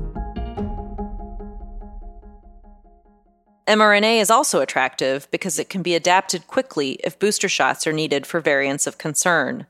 mRNA 3.66 4.20
is 4.20 4.30
also 4.30 4.60
attractive 4.60 5.28
because 5.32 5.58
it 5.58 5.68
can 5.68 5.82
be 5.82 5.96
adapted 5.96 6.46
quickly 6.46 7.00
if 7.02 7.18
booster 7.18 7.48
shots 7.48 7.84
are 7.84 7.92
needed 7.92 8.26
for 8.26 8.40
variants 8.40 8.86
of 8.86 8.98
concern 8.98 9.66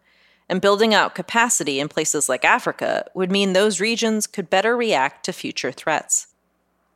and 0.49 0.61
building 0.61 0.95
out 0.95 1.15
capacity 1.15 1.81
in 1.81 1.89
places 1.89 2.29
like 2.29 2.45
Africa 2.45 3.07
would 3.15 3.31
mean 3.31 3.53
those 3.53 3.81
regions 3.81 4.27
could 4.27 4.51
better 4.51 4.77
react 4.77 5.25
to 5.25 5.33
future 5.33 5.73
threats. 5.73 6.29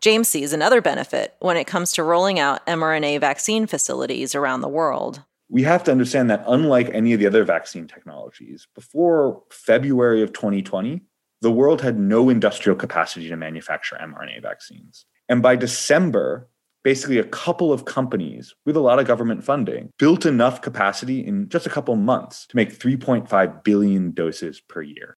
James 0.00 0.28
sees 0.28 0.52
another 0.52 0.80
benefit 0.80 1.34
when 1.40 1.56
it 1.56 1.66
comes 1.66 1.92
to 1.92 2.04
rolling 2.04 2.38
out 2.38 2.64
mRNA 2.66 3.20
vaccine 3.20 3.66
facilities 3.66 4.34
around 4.34 4.60
the 4.60 4.68
world. 4.68 5.24
We 5.48 5.62
have 5.62 5.82
to 5.84 5.90
understand 5.90 6.30
that, 6.30 6.44
unlike 6.46 6.90
any 6.92 7.14
of 7.14 7.20
the 7.20 7.26
other 7.26 7.42
vaccine 7.42 7.88
technologies, 7.88 8.68
before 8.74 9.42
February 9.50 10.22
of 10.22 10.32
2020, 10.32 11.00
the 11.40 11.50
world 11.50 11.80
had 11.80 11.98
no 11.98 12.28
industrial 12.28 12.76
capacity 12.76 13.28
to 13.28 13.36
manufacture 13.36 13.96
mRNA 13.96 14.42
vaccines. 14.42 15.06
And 15.28 15.42
by 15.42 15.56
December, 15.56 16.48
basically 16.82 17.18
a 17.18 17.24
couple 17.24 17.72
of 17.72 17.84
companies 17.84 18.54
with 18.64 18.76
a 18.76 18.80
lot 18.80 18.98
of 18.98 19.06
government 19.06 19.44
funding 19.44 19.90
built 19.98 20.24
enough 20.24 20.62
capacity 20.62 21.24
in 21.24 21.48
just 21.48 21.66
a 21.66 21.70
couple 21.70 21.94
months 21.96 22.46
to 22.46 22.56
make 22.56 22.78
3.5 22.78 23.64
billion 23.64 24.12
doses 24.12 24.60
per 24.60 24.82
year. 24.82 25.16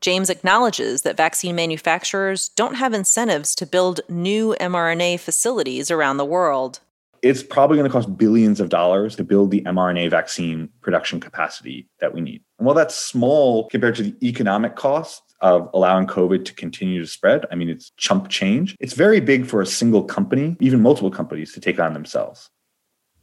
James 0.00 0.28
acknowledges 0.28 1.02
that 1.02 1.16
vaccine 1.16 1.54
manufacturers 1.54 2.48
don't 2.50 2.74
have 2.74 2.92
incentives 2.92 3.54
to 3.54 3.64
build 3.64 4.00
new 4.08 4.56
mRNA 4.60 5.20
facilities 5.20 5.92
around 5.92 6.16
the 6.16 6.24
world. 6.24 6.80
It's 7.22 7.44
probably 7.44 7.76
going 7.76 7.88
to 7.88 7.92
cost 7.92 8.18
billions 8.18 8.58
of 8.58 8.68
dollars 8.68 9.14
to 9.14 9.22
build 9.22 9.52
the 9.52 9.60
mRNA 9.60 10.10
vaccine 10.10 10.68
production 10.80 11.20
capacity 11.20 11.88
that 12.00 12.12
we 12.12 12.20
need. 12.20 12.42
And 12.58 12.66
while 12.66 12.74
that's 12.74 12.96
small 12.96 13.68
compared 13.68 13.94
to 13.94 14.02
the 14.02 14.16
economic 14.26 14.74
costs 14.74 15.31
of 15.42 15.68
allowing 15.74 16.06
COVID 16.06 16.44
to 16.46 16.54
continue 16.54 17.00
to 17.00 17.06
spread. 17.06 17.44
I 17.50 17.56
mean, 17.56 17.68
it's 17.68 17.90
chump 17.96 18.28
change. 18.28 18.76
It's 18.80 18.94
very 18.94 19.20
big 19.20 19.44
for 19.44 19.60
a 19.60 19.66
single 19.66 20.04
company, 20.04 20.56
even 20.60 20.80
multiple 20.80 21.10
companies, 21.10 21.52
to 21.52 21.60
take 21.60 21.78
on 21.78 21.92
themselves. 21.92 22.48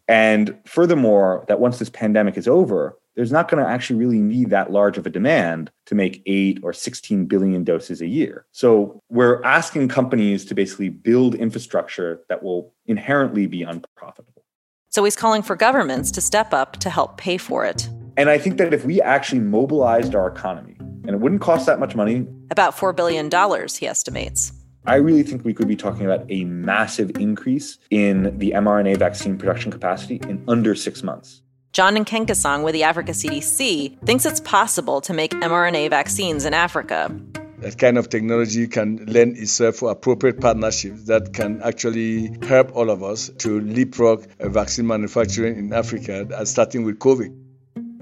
And 0.07 0.57
furthermore, 0.65 1.45
that 1.47 1.59
once 1.59 1.79
this 1.79 1.89
pandemic 1.89 2.35
is 2.35 2.47
over, 2.47 2.97
there's 3.15 3.31
not 3.31 3.49
going 3.49 3.63
to 3.63 3.69
actually 3.69 3.99
really 3.99 4.19
need 4.19 4.49
that 4.49 4.71
large 4.71 4.97
of 4.97 5.05
a 5.05 5.09
demand 5.09 5.71
to 5.85 5.95
make 5.95 6.21
8 6.25 6.59
or 6.63 6.73
16 6.73 7.25
billion 7.25 7.63
doses 7.63 8.01
a 8.01 8.07
year. 8.07 8.45
So 8.51 9.01
we're 9.09 9.41
asking 9.43 9.89
companies 9.89 10.45
to 10.45 10.55
basically 10.55 10.89
build 10.89 11.35
infrastructure 11.35 12.21
that 12.29 12.43
will 12.43 12.73
inherently 12.85 13.45
be 13.45 13.63
unprofitable. 13.63 14.43
So 14.89 15.03
he's 15.03 15.15
calling 15.15 15.43
for 15.43 15.55
governments 15.55 16.11
to 16.11 16.21
step 16.21 16.53
up 16.53 16.77
to 16.77 16.89
help 16.89 17.17
pay 17.17 17.38
for 17.38 17.65
it. 17.65 17.89
And 18.17 18.29
I 18.29 18.38
think 18.38 18.57
that 18.57 18.73
if 18.73 18.85
we 18.85 19.01
actually 19.01 19.41
mobilized 19.41 20.15
our 20.15 20.27
economy, 20.27 20.77
and 21.03 21.12
it 21.12 21.20
wouldn't 21.20 21.41
cost 21.41 21.65
that 21.65 21.79
much 21.79 21.96
money. 21.96 22.27
About 22.51 22.75
$4 22.75 22.96
billion, 22.96 23.29
he 23.70 23.88
estimates. 23.88 24.53
I 24.86 24.96
really 24.96 25.24
think 25.24 25.44
we 25.44 25.53
could 25.53 25.68
be 25.68 25.75
talking 25.75 26.06
about 26.06 26.25
a 26.29 26.46
massive 26.46 27.18
increase 27.18 27.77
in 27.89 28.38
the 28.39 28.51
mRNA 28.51 28.98
vaccine 28.98 29.38
production 29.38 29.72
capacity 29.72 30.20
in 30.27 30.44
under 30.48 30.74
six 30.74 31.03
months. 31.03 31.41
John 31.74 31.96
Nkengasong 31.96 32.63
with 32.63 32.74
the 32.74 32.84
Africa 32.84 33.12
CDC 33.12 34.03
thinks 34.03 34.25
it's 34.25 34.39
possible 34.39 35.01
to 35.01 35.13
make 35.13 35.32
mRNA 35.32 35.91
vaccines 35.91 36.46
in 36.46 36.53
Africa. 36.56 37.15
That 37.60 37.77
kind 37.77 37.98
of 37.98 38.10
technology 38.10 38.68
can 38.68 39.06
lend 39.06 39.38
itself 39.38 39.75
for 39.75 39.91
appropriate 39.91 40.39
partnerships 40.39 41.06
that 41.06 41.34
can 41.34 41.62
actually 41.62 42.36
help 42.48 42.75
all 42.75 42.89
of 42.89 43.03
us 43.03 43.29
to 43.39 43.60
leapfrog 43.60 44.25
vaccine 44.39 44.88
manufacturing 44.88 45.58
in 45.58 45.74
Africa, 45.74 46.27
uh, 46.34 46.46
starting 46.46 46.86
with 46.86 47.00
COVID. 47.00 47.38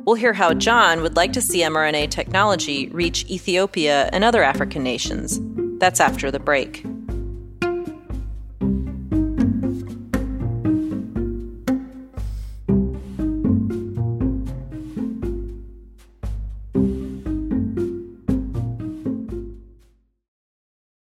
We'll 0.08 0.16
hear 0.16 0.32
how 0.32 0.54
John 0.54 1.02
would 1.02 1.18
like 1.18 1.34
to 1.34 1.42
see 1.42 1.60
mRNA 1.64 2.12
technology 2.12 2.88
reach 2.88 3.26
Ethiopia 3.30 4.10
and 4.14 4.24
other 4.24 4.42
African 4.42 4.82
nations. 4.82 5.38
That's 5.80 6.00
after 6.00 6.32
the 6.32 6.40
break. 6.40 6.86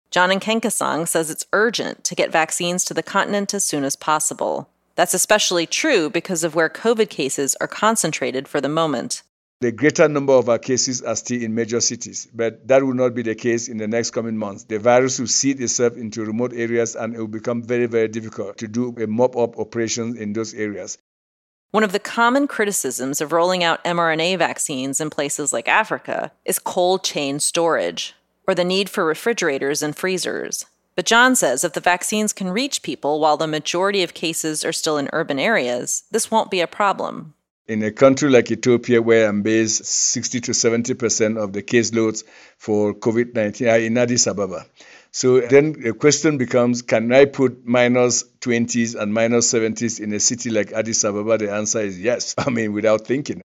John 0.09 0.31
Nkengasong 0.31 1.07
says 1.07 1.29
it's 1.29 1.45
urgent 1.53 2.03
to 2.05 2.15
get 2.15 2.31
vaccines 2.31 2.83
to 2.85 2.95
the 2.95 3.03
continent 3.03 3.53
as 3.53 3.63
soon 3.63 3.83
as 3.83 3.95
possible. 3.95 4.67
That's 4.95 5.13
especially 5.13 5.67
true 5.67 6.09
because 6.09 6.43
of 6.43 6.55
where 6.55 6.69
COVID 6.69 7.09
cases 7.09 7.55
are 7.59 7.67
concentrated 7.67 8.47
for 8.47 8.61
the 8.61 8.69
moment. 8.69 9.23
the 9.61 9.71
greater 9.71 10.07
number 10.07 10.33
of 10.33 10.47
our 10.47 10.59
cases 10.59 11.01
are 11.01 11.15
still 11.15 11.41
in 11.41 11.55
major 11.55 11.79
cities, 11.79 12.27
but 12.33 12.67
that 12.67 12.83
will 12.83 12.93
not 12.93 13.15
be 13.15 13.23
the 13.23 13.33
case 13.33 13.67
in 13.67 13.77
the 13.77 13.87
next 13.87 14.11
coming 14.11 14.37
months. 14.37 14.65
The 14.65 14.77
virus 14.79 15.17
will 15.17 15.27
seed 15.27 15.61
itself 15.61 15.97
into 15.97 16.23
remote 16.25 16.53
areas 16.53 16.95
and 16.95 17.15
it 17.15 17.19
will 17.19 17.27
become 17.27 17.63
very, 17.63 17.87
very 17.87 18.07
difficult 18.09 18.57
to 18.59 18.67
do 18.67 18.93
a 19.01 19.07
mop 19.07 19.35
up 19.35 19.57
operation 19.57 20.17
in 20.17 20.33
those 20.33 20.53
areas. 20.53 20.97
One 21.71 21.83
of 21.83 21.93
the 21.93 21.99
common 21.99 22.47
criticisms 22.47 23.21
of 23.21 23.31
rolling 23.31 23.63
out 23.63 23.83
mRNA 23.83 24.37
vaccines 24.37 25.01
in 25.01 25.09
places 25.09 25.51
like 25.51 25.67
Africa 25.67 26.31
is 26.45 26.59
cold 26.59 27.03
chain 27.03 27.39
storage, 27.39 28.13
or 28.47 28.53
the 28.53 28.63
need 28.63 28.89
for 28.89 29.03
refrigerators 29.03 29.81
and 29.81 29.95
freezers. 29.95 30.65
But 30.95 31.05
John 31.05 31.35
says 31.35 31.63
if 31.65 31.73
the 31.73 31.81
vaccines 31.81 32.31
can 32.31 32.49
reach 32.49 32.81
people 32.81 33.19
while 33.19 33.35
the 33.35 33.47
majority 33.47 34.01
of 34.01 34.13
cases 34.13 34.63
are 34.63 34.71
still 34.71 34.97
in 34.97 35.09
urban 35.11 35.39
areas, 35.39 36.03
this 36.09 36.31
won't 36.31 36.49
be 36.49 36.61
a 36.61 36.67
problem. 36.67 37.33
In 37.67 37.83
a 37.83 37.91
country 37.91 38.29
like 38.29 38.49
Ethiopia, 38.51 39.01
where 39.01 39.27
I'm 39.27 39.41
based, 39.41 39.83
60 39.85 40.39
to 40.41 40.51
70% 40.51 41.37
of 41.37 41.51
the 41.51 41.63
caseloads 41.63 42.23
for 42.57 42.93
COVID 42.93 43.33
19 43.33 43.67
are 43.67 43.79
in 43.79 43.97
Addis 43.97 44.27
Ababa. 44.27 44.65
So 45.11 45.41
then 45.41 45.73
the 45.73 45.93
question 45.93 46.37
becomes 46.37 46.81
can 46.81 47.11
I 47.11 47.25
put 47.25 47.65
minus 47.65 48.23
20s 48.41 48.95
and 48.95 49.13
minus 49.13 49.51
70s 49.51 49.99
in 49.99 50.13
a 50.13 50.19
city 50.19 50.49
like 50.49 50.71
Addis 50.71 51.03
Ababa? 51.03 51.37
The 51.37 51.51
answer 51.51 51.79
is 51.79 51.99
yes. 51.99 52.35
I 52.37 52.49
mean, 52.49 52.71
without 52.71 53.05
thinking. 53.05 53.41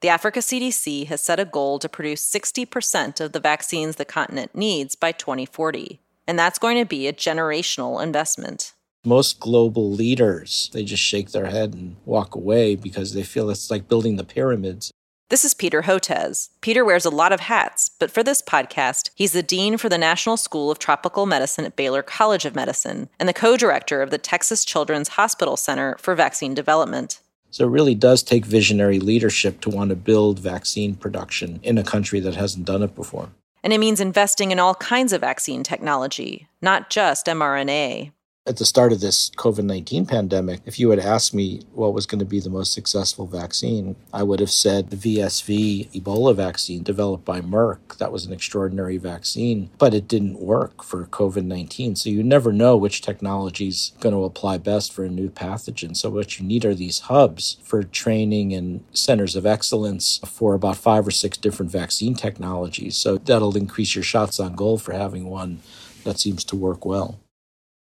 The 0.00 0.08
Africa 0.08 0.40
CDC 0.40 1.06
has 1.06 1.20
set 1.20 1.38
a 1.38 1.44
goal 1.44 1.78
to 1.78 1.88
produce 1.88 2.28
60% 2.28 3.20
of 3.20 3.32
the 3.32 3.40
vaccines 3.40 3.96
the 3.96 4.04
continent 4.04 4.54
needs 4.54 4.96
by 4.96 5.12
2040. 5.12 6.01
And 6.26 6.38
that's 6.38 6.58
going 6.58 6.78
to 6.78 6.84
be 6.84 7.08
a 7.08 7.12
generational 7.12 8.02
investment. 8.02 8.72
Most 9.04 9.40
global 9.40 9.90
leaders, 9.90 10.70
they 10.72 10.84
just 10.84 11.02
shake 11.02 11.32
their 11.32 11.46
head 11.46 11.74
and 11.74 11.96
walk 12.04 12.34
away 12.34 12.76
because 12.76 13.14
they 13.14 13.24
feel 13.24 13.50
it's 13.50 13.70
like 13.70 13.88
building 13.88 14.16
the 14.16 14.24
pyramids. 14.24 14.92
This 15.28 15.44
is 15.46 15.54
Peter 15.54 15.82
Hotez. 15.82 16.50
Peter 16.60 16.84
wears 16.84 17.06
a 17.06 17.10
lot 17.10 17.32
of 17.32 17.40
hats, 17.40 17.90
but 17.98 18.10
for 18.10 18.22
this 18.22 18.42
podcast, 18.42 19.08
he's 19.14 19.32
the 19.32 19.42
Dean 19.42 19.78
for 19.78 19.88
the 19.88 19.96
National 19.96 20.36
School 20.36 20.70
of 20.70 20.78
Tropical 20.78 21.24
Medicine 21.24 21.64
at 21.64 21.74
Baylor 21.74 22.02
College 22.02 22.44
of 22.44 22.54
Medicine 22.54 23.08
and 23.18 23.26
the 23.28 23.32
co 23.32 23.56
director 23.56 24.02
of 24.02 24.10
the 24.10 24.18
Texas 24.18 24.62
Children's 24.62 25.08
Hospital 25.08 25.56
Center 25.56 25.96
for 25.98 26.14
Vaccine 26.14 26.52
Development. 26.52 27.18
So 27.50 27.64
it 27.64 27.70
really 27.70 27.94
does 27.94 28.22
take 28.22 28.44
visionary 28.44 28.98
leadership 28.98 29.60
to 29.62 29.70
want 29.70 29.88
to 29.88 29.96
build 29.96 30.38
vaccine 30.38 30.94
production 30.94 31.60
in 31.62 31.78
a 31.78 31.82
country 31.82 32.20
that 32.20 32.34
hasn't 32.34 32.66
done 32.66 32.82
it 32.82 32.94
before. 32.94 33.30
And 33.62 33.72
it 33.72 33.78
means 33.78 34.00
investing 34.00 34.50
in 34.50 34.58
all 34.58 34.74
kinds 34.74 35.12
of 35.12 35.20
vaccine 35.20 35.62
technology, 35.62 36.48
not 36.60 36.90
just 36.90 37.26
mRNA 37.26 38.12
at 38.44 38.56
the 38.56 38.64
start 38.64 38.92
of 38.92 39.00
this 39.00 39.30
COVID 39.30 39.64
19 39.64 40.04
pandemic, 40.04 40.62
if 40.66 40.80
you 40.80 40.90
had 40.90 40.98
asked 40.98 41.32
me 41.32 41.62
what 41.72 41.94
was 41.94 42.06
going 42.06 42.18
to 42.18 42.24
be 42.24 42.40
the 42.40 42.50
most 42.50 42.72
successful 42.72 43.26
vaccine, 43.28 43.94
I 44.12 44.24
would 44.24 44.40
have 44.40 44.50
said 44.50 44.90
the 44.90 44.96
VSV 44.96 45.92
Ebola 45.92 46.34
vaccine 46.34 46.82
developed 46.82 47.24
by 47.24 47.40
Merck. 47.40 47.98
That 47.98 48.10
was 48.10 48.26
an 48.26 48.32
extraordinary 48.32 48.96
vaccine, 48.96 49.70
but 49.78 49.94
it 49.94 50.08
didn't 50.08 50.40
work 50.40 50.82
for 50.82 51.06
COVID 51.06 51.44
19. 51.44 51.94
So 51.94 52.10
you 52.10 52.24
never 52.24 52.52
know 52.52 52.76
which 52.76 53.00
technology 53.00 53.68
is 53.68 53.92
going 54.00 54.14
to 54.14 54.24
apply 54.24 54.58
best 54.58 54.92
for 54.92 55.04
a 55.04 55.08
new 55.08 55.30
pathogen. 55.30 55.96
So 55.96 56.10
what 56.10 56.40
you 56.40 56.44
need 56.44 56.64
are 56.64 56.74
these 56.74 57.00
hubs 57.00 57.58
for 57.62 57.84
training 57.84 58.52
and 58.52 58.84
centers 58.92 59.36
of 59.36 59.46
excellence 59.46 60.18
for 60.26 60.54
about 60.54 60.76
five 60.76 61.06
or 61.06 61.12
six 61.12 61.38
different 61.38 61.70
vaccine 61.70 62.14
technologies. 62.14 62.96
So 62.96 63.18
that'll 63.18 63.56
increase 63.56 63.94
your 63.94 64.04
shots 64.04 64.40
on 64.40 64.56
goal 64.56 64.78
for 64.78 64.94
having 64.94 65.26
one 65.26 65.60
that 66.02 66.18
seems 66.18 66.42
to 66.46 66.56
work 66.56 66.84
well. 66.84 67.20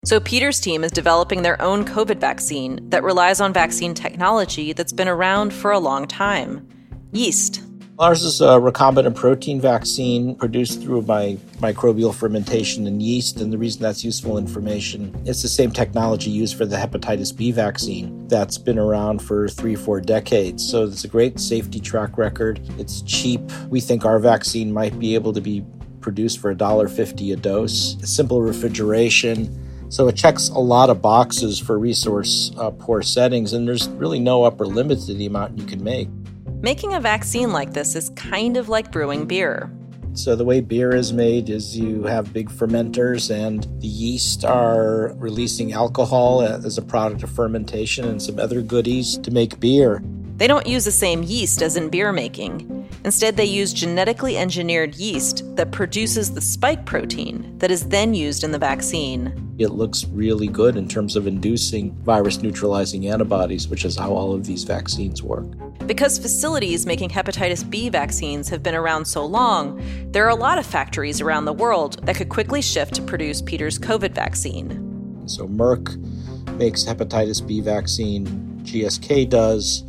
So, 0.06 0.20
Peter's 0.20 0.60
team 0.60 0.84
is 0.84 0.92
developing 0.92 1.44
their 1.44 1.62
own 1.62 1.86
COVID 1.86 2.18
vaccine 2.18 2.90
that 2.90 3.04
relies 3.04 3.40
on 3.40 3.54
vaccine 3.54 3.94
technology 3.94 4.74
that's 4.74 4.92
been 4.92 5.08
around 5.08 5.54
for 5.54 5.72
a 5.72 5.80
long 5.80 6.08
time 6.08 6.68
yeast. 7.14 7.64
Ours 8.00 8.24
is 8.24 8.42
a 8.42 8.60
recombinant 8.60 9.16
protein 9.16 9.62
vaccine 9.62 10.36
produced 10.36 10.82
through 10.82 11.04
by 11.04 11.38
microbial 11.60 12.14
fermentation 12.14 12.86
in 12.88 13.00
yeast. 13.00 13.40
And 13.40 13.54
the 13.54 13.58
reason 13.58 13.84
that's 13.84 14.04
useful 14.04 14.38
information, 14.38 15.16
it's 15.26 15.44
the 15.44 15.48
same 15.48 15.72
technology 15.72 16.32
used 16.32 16.58
for 16.58 16.66
the 16.66 16.76
hepatitis 16.76 17.36
B 17.36 17.52
vaccine 17.52 18.28
that's 18.28 18.58
been 18.58 18.80
around 18.80 19.22
for 19.22 19.48
three, 19.48 19.76
four 19.76 20.02
decades. 20.02 20.68
So 20.68 20.86
it's 20.86 21.06
a 21.06 21.08
great 21.08 21.40
safety 21.40 21.80
track 21.80 22.18
record. 22.18 22.60
It's 22.80 23.04
cheap. 23.04 23.40
We 23.70 23.80
think 23.80 24.06
our 24.06 24.20
vaccine 24.20 24.74
might 24.74 25.00
be 25.00 25.14
able 25.14 25.32
to 25.32 25.42
be 25.42 25.64
produced 26.02 26.40
for 26.40 26.54
$1.50 26.54 27.32
a 27.32 27.36
dose. 27.38 27.96
Simple 28.04 28.42
refrigeration 28.42 29.63
so 29.94 30.08
it 30.08 30.16
checks 30.16 30.50
a 30.50 30.58
lot 30.58 30.90
of 30.90 31.04
boxes 31.04 31.60
for 31.60 31.78
resource 31.78 32.52
uh, 32.58 32.72
poor 32.72 33.04
settings, 33.04 33.54
and 33.54 33.68
there's 33.68 33.88
really 33.90 34.20
no 34.20 34.44
upper 34.44 34.66
limit 34.66 35.00
to 35.02 35.14
the 35.14 35.28
amount 35.28 35.56
you 35.56 35.64
can 35.68 35.84
make. 35.84 36.10
Making 36.64 36.96
a 36.96 37.00
vaccine 37.00 37.52
like 37.52 37.74
this 37.74 37.96
is 37.96 38.10
kind 38.16 38.58
of 38.58 38.70
like 38.70 38.92
brewing 38.92 39.28
beer. 39.28 39.72
So, 40.14 40.36
the 40.36 40.44
way 40.46 40.62
beer 40.62 40.96
is 40.96 41.14
made 41.14 41.48
is 41.48 41.78
you 41.78 42.06
have 42.06 42.34
big 42.34 42.50
fermenters, 42.50 43.30
and 43.30 43.68
the 43.82 43.88
yeast 43.88 44.44
are 44.44 45.14
releasing 45.18 45.74
alcohol 45.74 46.42
as 46.42 46.80
a 46.80 46.82
product 46.82 47.22
of 47.22 47.30
fermentation 47.30 48.06
and 48.06 48.20
some 48.20 48.40
other 48.40 48.64
goodies 48.64 49.20
to 49.20 49.30
make 49.30 49.60
beer. 49.60 50.02
They 50.38 50.48
don't 50.48 50.66
use 50.66 50.86
the 50.86 50.92
same 50.92 51.22
yeast 51.22 51.62
as 51.62 51.78
in 51.78 51.90
beer 51.90 52.12
making. 52.12 52.83
Instead, 53.06 53.36
they 53.36 53.46
use 53.46 53.74
genetically 53.74 54.38
engineered 54.38 54.96
yeast 54.96 55.44
that 55.56 55.72
produces 55.72 56.34
the 56.34 56.42
spike 56.42 56.86
protein 56.86 57.58
that 57.58 57.70
is 57.70 57.90
then 57.90 58.14
used 58.14 58.44
in 58.44 58.52
the 58.52 58.58
vaccine. 58.58 59.56
It 59.60 59.72
looks 59.72 60.06
really 60.06 60.48
good 60.48 60.78
in 60.78 60.88
terms 60.88 61.16
of 61.16 61.28
inducing 61.28 61.94
virus 62.04 62.42
neutralizing 62.42 63.08
antibodies, 63.08 63.68
which 63.68 63.84
is 63.84 63.98
how 63.98 64.14
all 64.14 64.34
of 64.34 64.46
these 64.46 64.64
vaccines 64.64 65.22
work. 65.22 65.46
Because 65.86 66.18
facilities 66.18 66.86
making 66.86 67.10
hepatitis 67.10 67.70
B 67.70 67.90
vaccines 67.90 68.48
have 68.50 68.64
been 68.64 68.76
around 68.76 69.06
so 69.06 69.26
long, 69.26 69.82
there 70.12 70.26
are 70.26 70.30
a 70.30 70.36
lot 70.36 70.58
of 70.58 70.66
factories 70.66 71.20
around 71.20 71.46
the 71.46 71.54
world 71.54 72.06
that 72.06 72.16
could 72.16 72.30
quickly 72.30 72.62
shift 72.62 72.96
to 72.96 73.02
produce 73.02 73.42
Peter's 73.42 73.78
COVID 73.78 74.12
vaccine. 74.14 75.24
So 75.28 75.48
Merck 75.48 75.98
makes 76.58 76.86
hepatitis 76.86 77.46
B 77.46 77.60
vaccine, 77.60 78.28
GSK 78.64 79.30
does. 79.30 79.84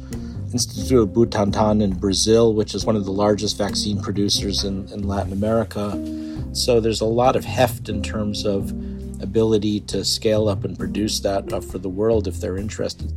Institute 0.55 1.01
of 1.01 1.09
Butantan 1.09 1.83
in 1.83 1.95
Brazil, 1.95 2.55
which 2.55 2.77
is 2.77 2.87
one 2.87 2.95
of 2.95 3.05
the 3.05 3.11
largest 3.11 3.59
vaccine 3.59 4.01
producers 4.01 4.63
in, 4.63 4.89
in 4.93 5.03
Latin 5.03 5.33
America. 5.33 5.91
So 6.53 6.79
there's 6.79 7.01
a 7.01 7.07
lot 7.07 7.35
of 7.35 7.45
heft 7.45 7.89
in 7.89 8.05
terms 8.05 8.47
of 8.47 8.71
ability 9.21 9.81
to 9.81 10.05
scale 10.05 10.49
up 10.49 10.63
and 10.63 10.79
produce 10.79 11.19
that 11.21 11.53
uh, 11.53 11.61
for 11.61 11.79
the 11.79 11.89
world 11.89 12.29
if 12.29 12.41
they're 12.41 12.57
interested. 12.57 13.13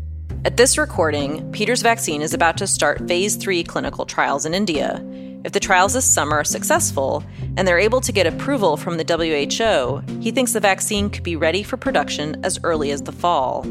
At 0.45 0.57
this 0.57 0.79
recording, 0.79 1.51
Peter's 1.51 1.83
vaccine 1.83 2.23
is 2.23 2.33
about 2.33 2.57
to 2.57 2.65
start 2.65 3.07
phase 3.07 3.35
three 3.35 3.63
clinical 3.63 4.07
trials 4.07 4.47
in 4.47 4.55
India. 4.55 5.05
If 5.43 5.51
the 5.51 5.59
trials 5.59 5.93
this 5.93 6.05
summer 6.05 6.37
are 6.37 6.43
successful 6.43 7.23
and 7.55 7.67
they're 7.67 7.77
able 7.77 8.01
to 8.01 8.11
get 8.11 8.25
approval 8.25 8.77
from 8.77 8.97
the 8.97 9.05
WHO, 9.05 10.01
he 10.23 10.31
thinks 10.31 10.53
the 10.53 10.59
vaccine 10.59 11.11
could 11.11 11.23
be 11.23 11.35
ready 11.35 11.61
for 11.61 11.77
production 11.77 12.43
as 12.43 12.59
early 12.63 12.89
as 12.89 13.03
the 13.03 13.11
fall. 13.11 13.63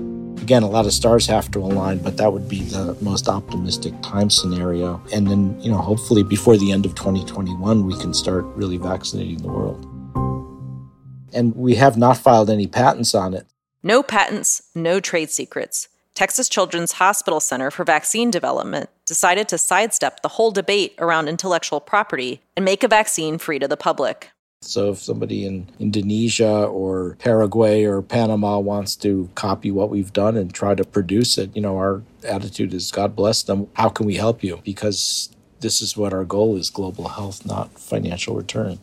Again, 0.46 0.62
a 0.62 0.70
lot 0.70 0.86
of 0.86 0.92
stars 0.92 1.26
have 1.26 1.50
to 1.50 1.58
align, 1.58 1.98
but 1.98 2.18
that 2.18 2.32
would 2.32 2.48
be 2.48 2.60
the 2.60 2.96
most 3.00 3.28
optimistic 3.28 3.92
time 4.00 4.30
scenario. 4.30 5.02
And 5.12 5.26
then, 5.26 5.60
you 5.60 5.68
know, 5.68 5.78
hopefully 5.78 6.22
before 6.22 6.56
the 6.56 6.70
end 6.70 6.86
of 6.86 6.94
2021, 6.94 7.84
we 7.84 7.98
can 7.98 8.14
start 8.14 8.44
really 8.54 8.76
vaccinating 8.76 9.38
the 9.38 9.48
world. 9.48 9.84
And 11.32 11.52
we 11.56 11.74
have 11.74 11.96
not 11.96 12.18
filed 12.18 12.48
any 12.48 12.68
patents 12.68 13.12
on 13.12 13.34
it. 13.34 13.48
No 13.82 14.04
patents, 14.04 14.62
no 14.72 15.00
trade 15.00 15.30
secrets. 15.30 15.88
Texas 16.14 16.48
Children's 16.48 16.92
Hospital 16.92 17.40
Center 17.40 17.72
for 17.72 17.82
Vaccine 17.82 18.30
Development 18.30 18.88
decided 19.04 19.48
to 19.48 19.58
sidestep 19.58 20.22
the 20.22 20.28
whole 20.28 20.52
debate 20.52 20.94
around 21.00 21.26
intellectual 21.26 21.80
property 21.80 22.40
and 22.54 22.64
make 22.64 22.84
a 22.84 22.88
vaccine 22.88 23.38
free 23.38 23.58
to 23.58 23.66
the 23.66 23.76
public. 23.76 24.30
So 24.62 24.90
if 24.90 24.98
somebody 24.98 25.46
in 25.46 25.68
Indonesia 25.78 26.64
or 26.64 27.16
Paraguay 27.18 27.84
or 27.84 28.02
Panama 28.02 28.58
wants 28.58 28.96
to 28.96 29.28
copy 29.34 29.70
what 29.70 29.90
we've 29.90 30.12
done 30.12 30.36
and 30.36 30.52
try 30.52 30.74
to 30.74 30.84
produce 30.84 31.38
it, 31.38 31.54
you 31.54 31.62
know, 31.62 31.76
our 31.76 32.02
attitude 32.24 32.74
is 32.74 32.90
God 32.90 33.14
bless 33.14 33.42
them. 33.42 33.68
How 33.74 33.88
can 33.88 34.06
we 34.06 34.16
help 34.16 34.42
you? 34.42 34.60
Because 34.64 35.30
this 35.60 35.80
is 35.80 35.96
what 35.96 36.12
our 36.12 36.24
goal 36.24 36.56
is 36.56 36.70
global 36.70 37.08
health, 37.08 37.46
not 37.46 37.78
financial 37.78 38.34
return. 38.34 38.78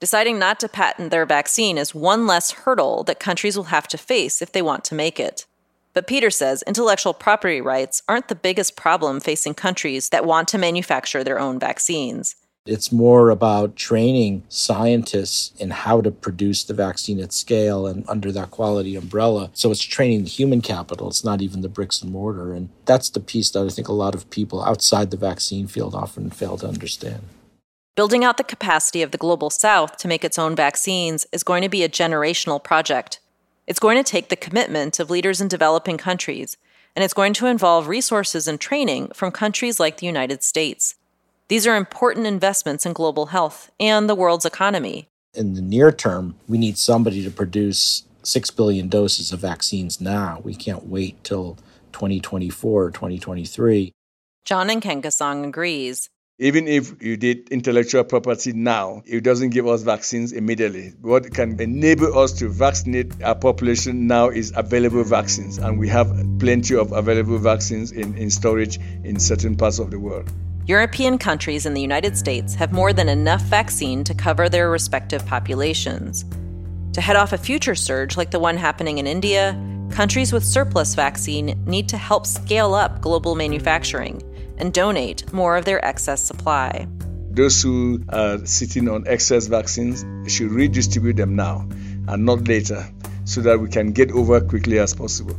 Deciding 0.00 0.38
not 0.38 0.60
to 0.60 0.68
patent 0.68 1.10
their 1.10 1.24
vaccine 1.24 1.78
is 1.78 1.94
one 1.94 2.26
less 2.26 2.50
hurdle 2.50 3.04
that 3.04 3.20
countries 3.20 3.56
will 3.56 3.64
have 3.64 3.88
to 3.88 3.96
face 3.96 4.42
if 4.42 4.52
they 4.52 4.60
want 4.60 4.84
to 4.84 4.94
make 4.94 5.20
it. 5.20 5.46
But 5.94 6.08
Peter 6.08 6.28
says 6.28 6.64
intellectual 6.66 7.14
property 7.14 7.60
rights 7.60 8.02
aren't 8.08 8.28
the 8.28 8.34
biggest 8.34 8.76
problem 8.76 9.20
facing 9.20 9.54
countries 9.54 10.08
that 10.08 10.26
want 10.26 10.48
to 10.48 10.58
manufacture 10.58 11.22
their 11.22 11.38
own 11.38 11.60
vaccines. 11.60 12.34
It's 12.66 12.90
more 12.90 13.28
about 13.28 13.76
training 13.76 14.42
scientists 14.48 15.52
in 15.60 15.68
how 15.68 16.00
to 16.00 16.10
produce 16.10 16.64
the 16.64 16.72
vaccine 16.72 17.20
at 17.20 17.34
scale 17.34 17.86
and 17.86 18.08
under 18.08 18.32
that 18.32 18.50
quality 18.50 18.96
umbrella. 18.96 19.50
So 19.52 19.70
it's 19.70 19.82
training 19.82 20.22
the 20.24 20.30
human 20.30 20.62
capital. 20.62 21.08
It's 21.08 21.24
not 21.24 21.42
even 21.42 21.60
the 21.60 21.68
bricks 21.68 22.00
and 22.00 22.10
mortar. 22.10 22.54
And 22.54 22.70
that's 22.86 23.10
the 23.10 23.20
piece 23.20 23.50
that 23.50 23.66
I 23.66 23.68
think 23.68 23.88
a 23.88 23.92
lot 23.92 24.14
of 24.14 24.30
people 24.30 24.64
outside 24.64 25.10
the 25.10 25.18
vaccine 25.18 25.66
field 25.66 25.94
often 25.94 26.30
fail 26.30 26.56
to 26.56 26.66
understand. 26.66 27.24
Building 27.96 28.24
out 28.24 28.38
the 28.38 28.44
capacity 28.44 29.02
of 29.02 29.10
the 29.10 29.18
global 29.18 29.50
south 29.50 29.98
to 29.98 30.08
make 30.08 30.24
its 30.24 30.38
own 30.38 30.56
vaccines 30.56 31.26
is 31.32 31.42
going 31.42 31.60
to 31.62 31.68
be 31.68 31.82
a 31.82 31.88
generational 31.88 32.64
project. 32.64 33.20
It's 33.66 33.78
going 33.78 33.98
to 33.98 34.10
take 34.10 34.30
the 34.30 34.36
commitment 34.36 34.98
of 34.98 35.10
leaders 35.10 35.42
in 35.42 35.48
developing 35.48 35.98
countries, 35.98 36.56
and 36.96 37.04
it's 37.04 37.14
going 37.14 37.34
to 37.34 37.46
involve 37.46 37.88
resources 37.88 38.48
and 38.48 38.58
training 38.58 39.08
from 39.14 39.32
countries 39.32 39.78
like 39.78 39.98
the 39.98 40.06
United 40.06 40.42
States. 40.42 40.94
These 41.48 41.66
are 41.66 41.76
important 41.76 42.26
investments 42.26 42.86
in 42.86 42.94
global 42.94 43.26
health 43.26 43.70
and 43.78 44.08
the 44.08 44.14
world's 44.14 44.46
economy. 44.46 45.08
In 45.34 45.52
the 45.52 45.60
near 45.60 45.92
term, 45.92 46.36
we 46.48 46.56
need 46.56 46.78
somebody 46.78 47.22
to 47.22 47.30
produce 47.30 48.04
6 48.22 48.50
billion 48.52 48.88
doses 48.88 49.30
of 49.30 49.40
vaccines 49.40 50.00
now. 50.00 50.40
We 50.42 50.54
can't 50.54 50.86
wait 50.86 51.22
till 51.22 51.58
2024 51.92 52.84
or 52.84 52.90
2023. 52.90 53.92
John 54.46 54.68
Nkengasong 54.68 55.46
agrees. 55.46 56.08
Even 56.38 56.66
if 56.66 57.02
you 57.02 57.18
did 57.18 57.50
intellectual 57.50 58.04
property 58.04 58.54
now, 58.54 59.02
it 59.04 59.22
doesn't 59.22 59.50
give 59.50 59.68
us 59.68 59.82
vaccines 59.82 60.32
immediately. 60.32 60.94
What 61.02 61.34
can 61.34 61.60
enable 61.60 62.18
us 62.18 62.32
to 62.38 62.48
vaccinate 62.48 63.22
our 63.22 63.34
population 63.34 64.06
now 64.06 64.30
is 64.30 64.52
available 64.56 65.04
vaccines, 65.04 65.58
and 65.58 65.78
we 65.78 65.88
have 65.88 66.08
plenty 66.38 66.74
of 66.74 66.92
available 66.92 67.38
vaccines 67.38 67.92
in, 67.92 68.16
in 68.16 68.30
storage 68.30 68.78
in 69.04 69.20
certain 69.20 69.56
parts 69.56 69.78
of 69.78 69.90
the 69.90 69.98
world. 70.00 70.30
European 70.66 71.18
countries 71.18 71.66
and 71.66 71.76
the 71.76 71.82
United 71.82 72.16
States 72.16 72.54
have 72.54 72.72
more 72.72 72.94
than 72.94 73.10
enough 73.10 73.42
vaccine 73.42 74.02
to 74.02 74.14
cover 74.14 74.48
their 74.48 74.70
respective 74.70 75.24
populations. 75.26 76.24
To 76.94 77.02
head 77.02 77.16
off 77.16 77.34
a 77.34 77.38
future 77.38 77.74
surge 77.74 78.16
like 78.16 78.30
the 78.30 78.40
one 78.40 78.56
happening 78.56 78.96
in 78.96 79.06
India, 79.06 79.60
countries 79.90 80.32
with 80.32 80.42
surplus 80.42 80.94
vaccine 80.94 81.62
need 81.66 81.90
to 81.90 81.98
help 81.98 82.24
scale 82.24 82.72
up 82.72 83.02
global 83.02 83.34
manufacturing 83.34 84.22
and 84.56 84.72
donate 84.72 85.30
more 85.34 85.58
of 85.58 85.66
their 85.66 85.84
excess 85.84 86.24
supply. 86.24 86.88
Those 87.30 87.60
who 87.60 88.02
are 88.08 88.38
sitting 88.46 88.88
on 88.88 89.06
excess 89.06 89.48
vaccines 89.48 90.02
should 90.32 90.50
redistribute 90.50 91.16
them 91.16 91.36
now 91.36 91.68
and 92.08 92.24
not 92.24 92.48
later 92.48 92.88
so 93.24 93.42
that 93.42 93.60
we 93.60 93.68
can 93.68 93.92
get 93.92 94.12
over 94.12 94.40
quickly 94.40 94.78
as 94.78 94.94
possible. 94.94 95.36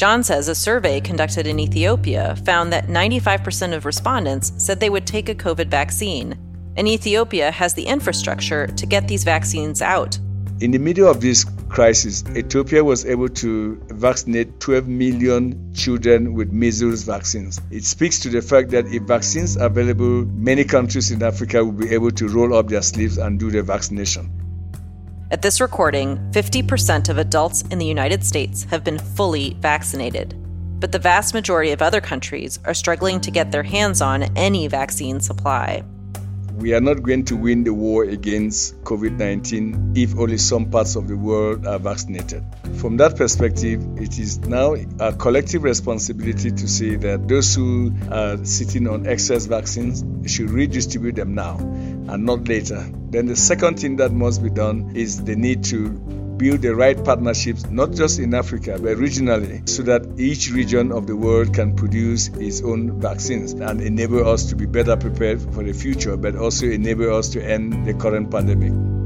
John 0.00 0.22
says 0.22 0.48
a 0.48 0.54
survey 0.54 0.98
conducted 0.98 1.46
in 1.46 1.60
Ethiopia 1.60 2.34
found 2.46 2.72
that 2.72 2.86
95% 2.86 3.76
of 3.76 3.84
respondents 3.84 4.50
said 4.56 4.80
they 4.80 4.88
would 4.88 5.06
take 5.06 5.28
a 5.28 5.34
COVID 5.34 5.68
vaccine, 5.68 6.38
and 6.74 6.88
Ethiopia 6.88 7.50
has 7.50 7.74
the 7.74 7.82
infrastructure 7.82 8.66
to 8.66 8.86
get 8.86 9.08
these 9.08 9.24
vaccines 9.24 9.82
out. 9.82 10.18
In 10.60 10.70
the 10.70 10.78
middle 10.78 11.06
of 11.06 11.20
this 11.20 11.44
crisis, 11.68 12.24
Ethiopia 12.34 12.82
was 12.82 13.04
able 13.04 13.28
to 13.28 13.78
vaccinate 13.88 14.58
12 14.58 14.88
million 14.88 15.74
children 15.74 16.32
with 16.32 16.50
measles 16.50 17.02
vaccines. 17.02 17.60
It 17.70 17.84
speaks 17.84 18.20
to 18.20 18.30
the 18.30 18.40
fact 18.40 18.70
that 18.70 18.86
if 18.86 19.02
vaccines 19.02 19.58
are 19.58 19.66
available, 19.66 20.24
many 20.24 20.64
countries 20.64 21.10
in 21.10 21.22
Africa 21.22 21.62
will 21.62 21.72
be 21.72 21.90
able 21.90 22.12
to 22.12 22.26
roll 22.26 22.54
up 22.54 22.68
their 22.68 22.80
sleeves 22.80 23.18
and 23.18 23.38
do 23.38 23.50
the 23.50 23.62
vaccination. 23.62 24.39
At 25.32 25.42
this 25.42 25.60
recording, 25.60 26.16
50% 26.32 27.08
of 27.08 27.18
adults 27.18 27.62
in 27.70 27.78
the 27.78 27.86
United 27.86 28.24
States 28.24 28.64
have 28.64 28.82
been 28.82 28.98
fully 28.98 29.56
vaccinated. 29.60 30.34
But 30.80 30.90
the 30.90 30.98
vast 30.98 31.34
majority 31.34 31.70
of 31.70 31.82
other 31.82 32.00
countries 32.00 32.58
are 32.64 32.74
struggling 32.74 33.20
to 33.20 33.30
get 33.30 33.52
their 33.52 33.62
hands 33.62 34.00
on 34.02 34.24
any 34.36 34.66
vaccine 34.66 35.20
supply. 35.20 35.84
We 36.60 36.74
are 36.74 36.80
not 36.82 37.02
going 37.02 37.24
to 37.24 37.36
win 37.36 37.64
the 37.64 37.72
war 37.72 38.04
against 38.04 38.82
COVID 38.84 39.16
19 39.16 39.94
if 39.96 40.14
only 40.18 40.36
some 40.36 40.70
parts 40.70 40.94
of 40.94 41.08
the 41.08 41.16
world 41.16 41.66
are 41.66 41.78
vaccinated. 41.78 42.44
From 42.76 42.98
that 42.98 43.16
perspective, 43.16 43.82
it 43.96 44.18
is 44.18 44.40
now 44.40 44.74
a 44.98 45.14
collective 45.14 45.62
responsibility 45.62 46.50
to 46.50 46.68
say 46.68 46.96
that 46.96 47.26
those 47.28 47.54
who 47.54 47.94
are 48.10 48.44
sitting 48.44 48.88
on 48.88 49.06
excess 49.06 49.46
vaccines 49.46 50.04
should 50.30 50.50
redistribute 50.50 51.14
them 51.14 51.34
now 51.34 51.56
and 51.56 52.26
not 52.26 52.46
later. 52.46 52.84
Then 53.08 53.24
the 53.24 53.36
second 53.36 53.80
thing 53.80 53.96
that 53.96 54.12
must 54.12 54.42
be 54.42 54.50
done 54.50 54.92
is 54.94 55.24
the 55.24 55.36
need 55.36 55.64
to 55.64 56.19
build 56.40 56.62
the 56.62 56.74
right 56.74 57.04
partnerships, 57.04 57.66
not 57.66 57.92
just 57.92 58.18
in 58.18 58.32
Africa, 58.32 58.78
but 58.80 58.96
regionally, 58.96 59.68
so 59.68 59.82
that 59.82 60.18
each 60.18 60.50
region 60.50 60.90
of 60.90 61.06
the 61.06 61.14
world 61.14 61.52
can 61.52 61.76
produce 61.76 62.28
its 62.28 62.62
own 62.62 62.98
vaccines 62.98 63.52
and 63.52 63.82
enable 63.82 64.26
us 64.26 64.48
to 64.48 64.56
be 64.56 64.64
better 64.64 64.96
prepared 64.96 65.42
for 65.52 65.62
the 65.62 65.74
future, 65.74 66.16
but 66.16 66.34
also 66.36 66.64
enable 66.66 67.14
us 67.14 67.28
to 67.28 67.44
end 67.44 67.86
the 67.86 67.92
current 67.92 68.30
pandemic. 68.30 68.99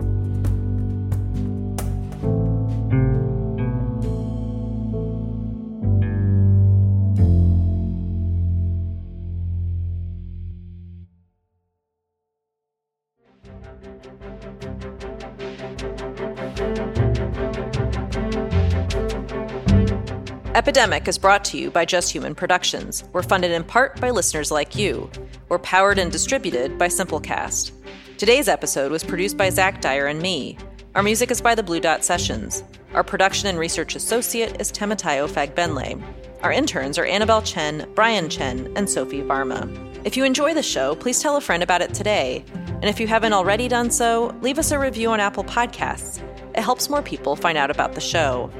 Epidemic 20.84 21.08
is 21.08 21.16
brought 21.16 21.46
to 21.46 21.56
you 21.56 21.70
by 21.70 21.86
Just 21.86 22.12
Human 22.12 22.34
Productions. 22.34 23.04
We're 23.14 23.22
funded 23.22 23.52
in 23.52 23.64
part 23.64 23.98
by 24.02 24.10
listeners 24.10 24.50
like 24.50 24.76
you. 24.76 25.10
We're 25.48 25.58
powered 25.60 25.98
and 25.98 26.12
distributed 26.12 26.76
by 26.76 26.88
Simplecast. 26.88 27.72
Today's 28.18 28.48
episode 28.48 28.92
was 28.92 29.02
produced 29.02 29.38
by 29.38 29.48
Zach 29.48 29.80
Dyer 29.80 30.08
and 30.08 30.20
me. 30.20 30.58
Our 30.94 31.02
music 31.02 31.30
is 31.30 31.40
by 31.40 31.54
the 31.54 31.62
Blue 31.62 31.80
Dot 31.80 32.04
Sessions. 32.04 32.64
Our 32.92 33.02
production 33.02 33.48
and 33.48 33.58
research 33.58 33.96
associate 33.96 34.60
is 34.60 34.70
Temitayo 34.70 35.26
Fagbenle. 35.26 36.02
Our 36.42 36.52
interns 36.52 36.98
are 36.98 37.06
Annabelle 37.06 37.40
Chen, 37.40 37.90
Brian 37.94 38.28
Chen, 38.28 38.70
and 38.76 38.86
Sophie 38.86 39.22
Varma. 39.22 39.66
If 40.04 40.18
you 40.18 40.24
enjoy 40.24 40.52
the 40.52 40.62
show, 40.62 40.96
please 40.96 41.22
tell 41.22 41.38
a 41.38 41.40
friend 41.40 41.62
about 41.62 41.80
it 41.80 41.94
today. 41.94 42.44
And 42.66 42.84
if 42.84 43.00
you 43.00 43.06
haven't 43.06 43.32
already 43.32 43.68
done 43.68 43.90
so, 43.90 44.36
leave 44.42 44.58
us 44.58 44.70
a 44.70 44.78
review 44.78 45.12
on 45.12 45.18
Apple 45.18 45.44
Podcasts. 45.44 46.20
It 46.54 46.60
helps 46.60 46.90
more 46.90 47.00
people 47.00 47.36
find 47.36 47.56
out 47.56 47.70
about 47.70 47.94
the 47.94 48.02
show. 48.02 48.50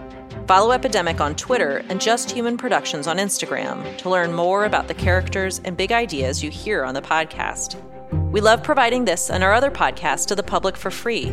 Follow 0.47 0.73
Epidemic 0.73 1.23
on 1.23 1.35
Twitter 1.37 1.83
and 1.89 1.99
Just 1.99 2.31
Human 2.31 2.59
Productions 2.59 3.07
on 3.07 3.17
Instagram 3.17 3.97
to 3.97 4.11
learn 4.11 4.35
more 4.35 4.67
about 4.67 4.89
the 4.89 4.95
characters 4.95 5.63
and 5.65 5.75
big 5.75 5.91
ideas 5.91 6.45
you 6.45 6.51
hear 6.51 6.85
on 6.85 6.93
the 6.93 7.01
podcast. 7.01 7.83
We 8.31 8.43
love 8.43 8.63
providing 8.63 9.07
this 9.07 9.31
and 9.31 9.43
our 9.43 9.55
other 9.55 9.71
podcasts 9.71 10.27
to 10.27 10.35
the 10.35 10.43
public 10.43 10.77
for 10.77 10.91
free, 10.91 11.31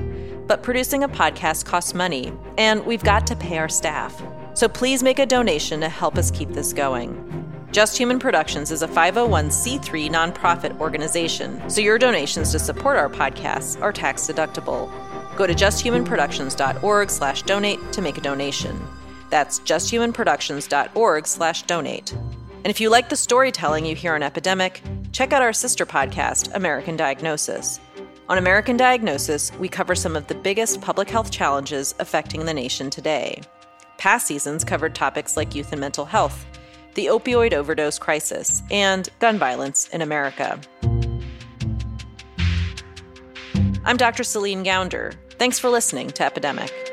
but 0.47 0.63
producing 0.63 1.03
a 1.03 1.09
podcast 1.09 1.65
costs 1.65 1.93
money, 1.93 2.31
and 2.57 2.85
we've 2.85 3.03
got 3.03 3.27
to 3.27 3.35
pay 3.35 3.57
our 3.57 3.67
staff. 3.67 4.23
So 4.53 4.69
please 4.69 5.03
make 5.03 5.19
a 5.19 5.25
donation 5.25 5.81
to 5.81 5.89
help 5.89 6.17
us 6.17 6.31
keep 6.31 6.51
this 6.51 6.71
going. 6.71 7.27
Just 7.73 7.97
Human 7.97 8.17
Productions 8.17 8.71
is 8.71 8.81
a 8.81 8.87
501c3 8.87 10.09
nonprofit 10.09 10.79
organization, 10.79 11.69
so 11.69 11.81
your 11.81 11.97
donations 11.97 12.53
to 12.53 12.59
support 12.59 12.95
our 12.95 13.09
podcasts 13.09 13.77
are 13.81 13.91
tax 13.91 14.27
deductible. 14.27 14.89
Go 15.35 15.47
to 15.47 15.53
justhumanproductions.org/donate 15.53 17.91
to 17.91 18.01
make 18.01 18.17
a 18.17 18.21
donation. 18.21 18.87
That's 19.31 19.59
justhumanproductions.org 19.61 21.25
slash 21.25 21.63
donate. 21.63 22.11
And 22.13 22.67
if 22.67 22.79
you 22.79 22.89
like 22.89 23.09
the 23.09 23.15
storytelling 23.15 23.85
you 23.85 23.95
hear 23.95 24.13
on 24.13 24.21
Epidemic, 24.21 24.83
check 25.11 25.33
out 25.33 25.41
our 25.41 25.53
sister 25.53 25.85
podcast, 25.85 26.53
American 26.53 26.95
Diagnosis. 26.95 27.79
On 28.29 28.37
American 28.37 28.77
Diagnosis, 28.77 29.51
we 29.57 29.67
cover 29.67 29.95
some 29.95 30.15
of 30.15 30.27
the 30.27 30.35
biggest 30.35 30.79
public 30.79 31.09
health 31.09 31.31
challenges 31.31 31.95
affecting 31.99 32.45
the 32.45 32.53
nation 32.53 32.89
today. 32.89 33.41
Past 33.97 34.27
seasons 34.27 34.63
covered 34.63 34.93
topics 34.93 35.35
like 35.35 35.55
youth 35.55 35.71
and 35.71 35.81
mental 35.81 36.05
health, 36.05 36.45
the 36.93 37.07
opioid 37.07 37.53
overdose 37.53 37.97
crisis, 37.97 38.61
and 38.69 39.09
gun 39.19 39.39
violence 39.39 39.87
in 39.89 40.01
America. 40.01 40.59
I'm 43.83 43.97
Dr. 43.97 44.23
Celine 44.23 44.63
Gounder. 44.63 45.15
Thanks 45.39 45.57
for 45.57 45.69
listening 45.69 46.09
to 46.09 46.23
Epidemic. 46.23 46.90